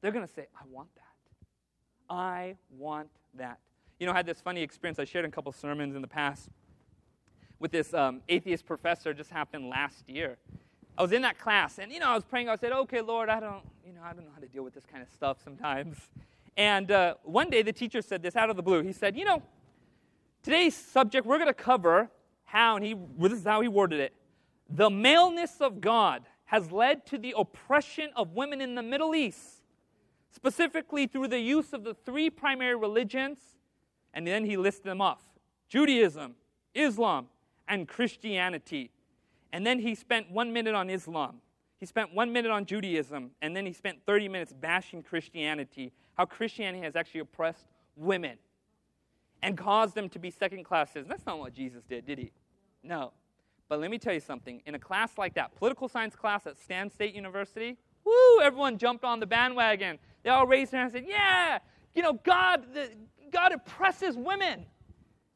[0.00, 2.14] they're going to say, I want that.
[2.14, 3.58] I want that.
[4.00, 4.98] You know, I had this funny experience.
[4.98, 6.48] I shared in a couple sermons in the past
[7.60, 10.38] with this um, atheist professor, just happened last year.
[10.96, 12.48] I was in that class, and you know, I was praying.
[12.48, 14.74] I said, "Okay, Lord, I don't, you know, I don't know how to deal with
[14.74, 15.96] this kind of stuff sometimes."
[16.56, 18.82] And uh, one day, the teacher said this out of the blue.
[18.82, 19.42] He said, "You know,
[20.42, 22.10] today's subject we're going to cover
[22.44, 24.14] how, and he, this is how he worded it
[24.68, 29.62] the maleness of God has led to the oppression of women in the Middle East,
[30.30, 33.38] specifically through the use of the three primary religions,
[34.12, 35.22] and then he listed them off
[35.68, 36.34] Judaism,
[36.74, 37.28] Islam,
[37.68, 38.90] and Christianity.
[39.52, 41.40] And then he spent one minute on Islam.
[41.78, 46.24] He spent one minute on Judaism, and then he spent 30 minutes bashing Christianity, how
[46.24, 47.66] Christianity has actually oppressed
[47.96, 48.38] women
[49.42, 51.08] and caused them to be second class citizens.
[51.08, 52.32] That's not what Jesus did, did he?
[52.82, 53.12] No.
[53.68, 54.62] But let me tell you something.
[54.66, 59.04] In a class like that, political science class at Stan State University, woo, everyone jumped
[59.04, 59.98] on the bandwagon.
[60.22, 61.58] They all raised their hands and said, Yeah,
[61.94, 62.90] you know, God, the,
[63.30, 64.66] God oppresses women,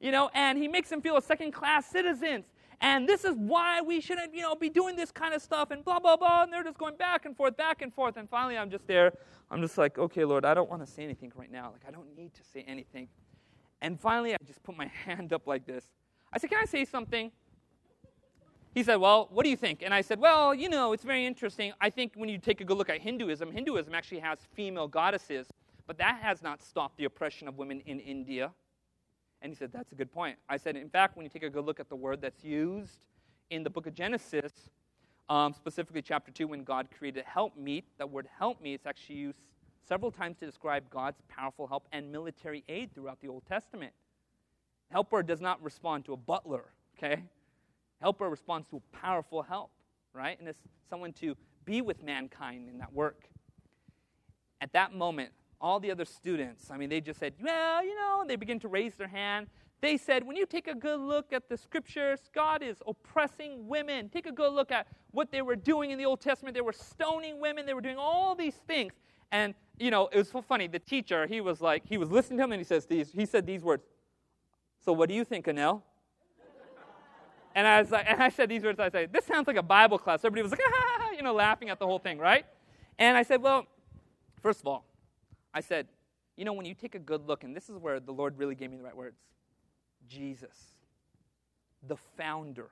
[0.03, 2.45] you know, and he makes them feel as second class citizens.
[2.81, 5.85] And this is why we shouldn't, you know, be doing this kind of stuff and
[5.85, 6.43] blah, blah, blah.
[6.43, 8.16] And they're just going back and forth, back and forth.
[8.16, 9.12] And finally, I'm just there.
[9.53, 11.70] I'm just like, okay, Lord, I don't want to say anything right now.
[11.70, 13.07] Like, I don't need to say anything.
[13.81, 15.85] And finally, I just put my hand up like this.
[16.33, 17.31] I said, Can I say something?
[18.74, 19.83] He said, Well, what do you think?
[19.83, 21.73] And I said, Well, you know, it's very interesting.
[21.81, 25.49] I think when you take a good look at Hinduism, Hinduism actually has female goddesses,
[25.87, 28.53] but that has not stopped the oppression of women in India.
[29.43, 30.39] And he said, That's a good point.
[30.48, 33.01] I said, In fact, when you take a good look at the word that's used
[33.51, 34.52] in the book of Genesis,
[35.28, 39.16] um, specifically chapter 2, when God created help meet, that word help meet is actually
[39.16, 39.39] used
[39.86, 43.93] several times to describe God's powerful help and military aid throughout the Old Testament.
[44.90, 46.64] Helper does not respond to a butler,
[46.97, 47.23] okay?
[48.01, 49.70] Helper responds to a powerful help,
[50.12, 50.39] right?
[50.39, 50.59] And it's
[50.89, 53.24] someone to be with mankind in that work.
[54.60, 55.31] At that moment,
[55.63, 58.69] all the other students, I mean, they just said, well, you know, they begin to
[58.69, 59.47] raise their hand.
[59.81, 64.09] They said, when you take a good look at the scriptures, God is oppressing women.
[64.09, 66.55] Take a good look at what they were doing in the Old Testament.
[66.55, 68.93] They were stoning women, they were doing all these things.
[69.31, 70.67] And, you know, it was so funny.
[70.67, 73.25] The teacher, he was like, he was listening to him and he says these, he
[73.25, 73.85] said these words.
[74.85, 75.83] So what do you think, Anil?
[77.55, 78.81] And I was like, and I said these words.
[78.81, 81.69] I said, "This sounds like a Bible class." Everybody was like, ah, you know, laughing
[81.69, 82.47] at the whole thing, right?
[82.99, 83.67] And I said, "Well,
[84.41, 84.87] first of all,
[85.55, 85.89] I said,
[86.37, 88.55] you know, when you take a good look, and this is where the Lord really
[88.55, 89.19] gave me the right words,
[90.09, 90.57] Jesus,
[91.87, 92.70] the founder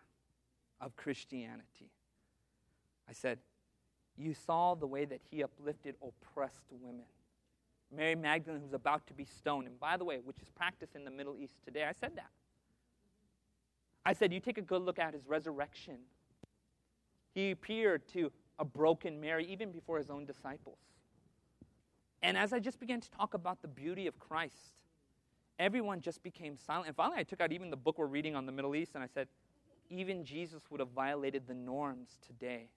[0.80, 1.90] of Christianity."
[3.08, 3.38] I said,
[4.16, 7.06] "You saw the way that he uplifted oppressed women."
[7.92, 11.04] Mary Magdalene, who's about to be stoned, and by the way, which is practiced in
[11.04, 11.84] the Middle East today.
[11.84, 12.30] I said that.
[14.04, 15.98] I said, You take a good look at his resurrection.
[17.34, 20.78] He appeared to a broken Mary even before his own disciples.
[22.22, 24.74] And as I just began to talk about the beauty of Christ,
[25.58, 26.88] everyone just became silent.
[26.88, 29.02] And finally, I took out even the book we're reading on the Middle East and
[29.02, 29.28] I said,
[29.88, 32.68] Even Jesus would have violated the norms today.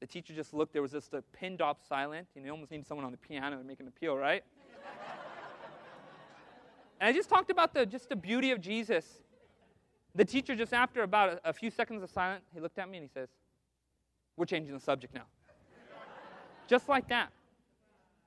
[0.00, 2.26] The teacher just looked, there was just a pin drop silent.
[2.34, 4.42] Know, you almost need someone on the piano to make an appeal, right?
[7.00, 9.06] and I just talked about the, just the beauty of Jesus.
[10.14, 12.98] The teacher, just after about a, a few seconds of silence, he looked at me
[12.98, 13.28] and he says,
[14.36, 15.26] We're changing the subject now.
[16.66, 17.30] just like that.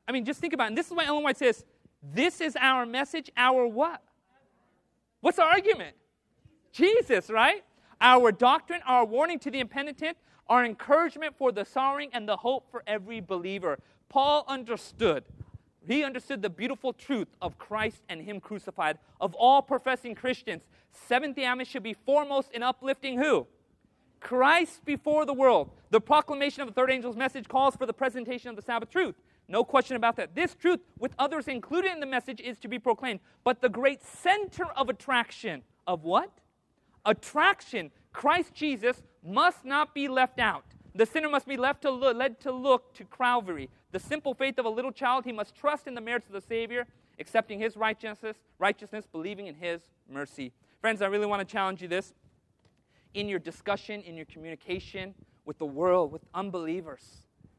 [0.08, 0.68] I mean, just think about it.
[0.70, 1.66] And this is why Ellen White says,
[2.02, 4.02] This is our message, our what?
[5.22, 5.96] What's the argument?
[6.72, 7.64] Jesus, right?
[8.02, 10.18] Our doctrine, our warning to the impenitent,
[10.48, 13.80] our encouragement for the sorrowing, and the hope for every believer.
[14.10, 15.24] Paul understood
[15.88, 18.98] he understood the beautiful truth of Christ and Him crucified.
[19.22, 23.48] Of all professing Christians, Seventh day Adventists should be foremost in uplifting who?
[24.20, 25.70] Christ before the world.
[25.92, 29.16] The proclamation of the third angel's message calls for the presentation of the Sabbath truth.
[29.48, 30.36] No question about that.
[30.36, 33.20] This truth, with others included in the message, is to be proclaimed.
[33.44, 36.32] But the great center of attraction, of what?
[37.06, 40.66] Attraction, Christ Jesus, must not be left out.
[40.96, 43.70] The sinner must be left to look, led to look to Calvary.
[43.92, 46.42] The simple faith of a little child, he must trust in the merits of the
[46.42, 46.88] Savior,
[47.20, 50.54] accepting his righteousness, righteousness, believing in his mercy.
[50.82, 52.14] Friends, I really want to challenge you this.
[53.14, 55.14] In your discussion, in your communication
[55.46, 57.04] with the world, with unbelievers,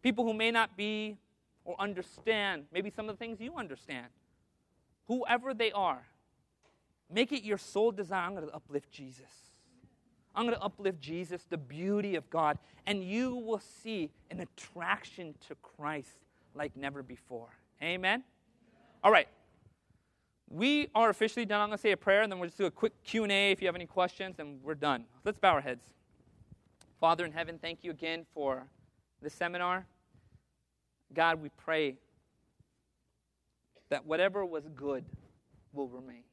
[0.02, 1.18] people who may not be
[1.66, 4.06] or understand maybe some of the things you understand,
[5.09, 6.06] whoever they are,
[7.12, 8.26] make it your sole desire.
[8.26, 9.30] I'm going to uplift Jesus.
[10.34, 15.34] I'm going to uplift Jesus, the beauty of God, and you will see an attraction
[15.48, 16.18] to Christ
[16.55, 17.48] like never before.
[17.82, 18.22] Amen?
[19.02, 19.28] All right.
[20.48, 21.60] We are officially done.
[21.60, 23.60] I'm going to say a prayer, and then we'll just do a quick Q&A if
[23.60, 25.05] you have any questions, and we're done.
[25.24, 25.84] Let's bow our heads.
[27.01, 28.66] Father in heaven, thank you again for
[29.22, 29.86] the seminar.
[31.14, 31.96] God, we pray
[33.88, 35.04] that whatever was good
[35.72, 36.24] will remain.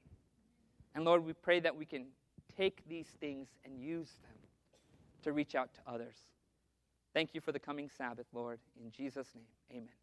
[0.95, 2.05] And Lord, we pray that we can
[2.55, 4.37] take these things and use them
[5.23, 6.15] to reach out to others.
[7.13, 8.59] Thank you for the coming Sabbath, Lord.
[8.83, 10.02] In Jesus' name, amen.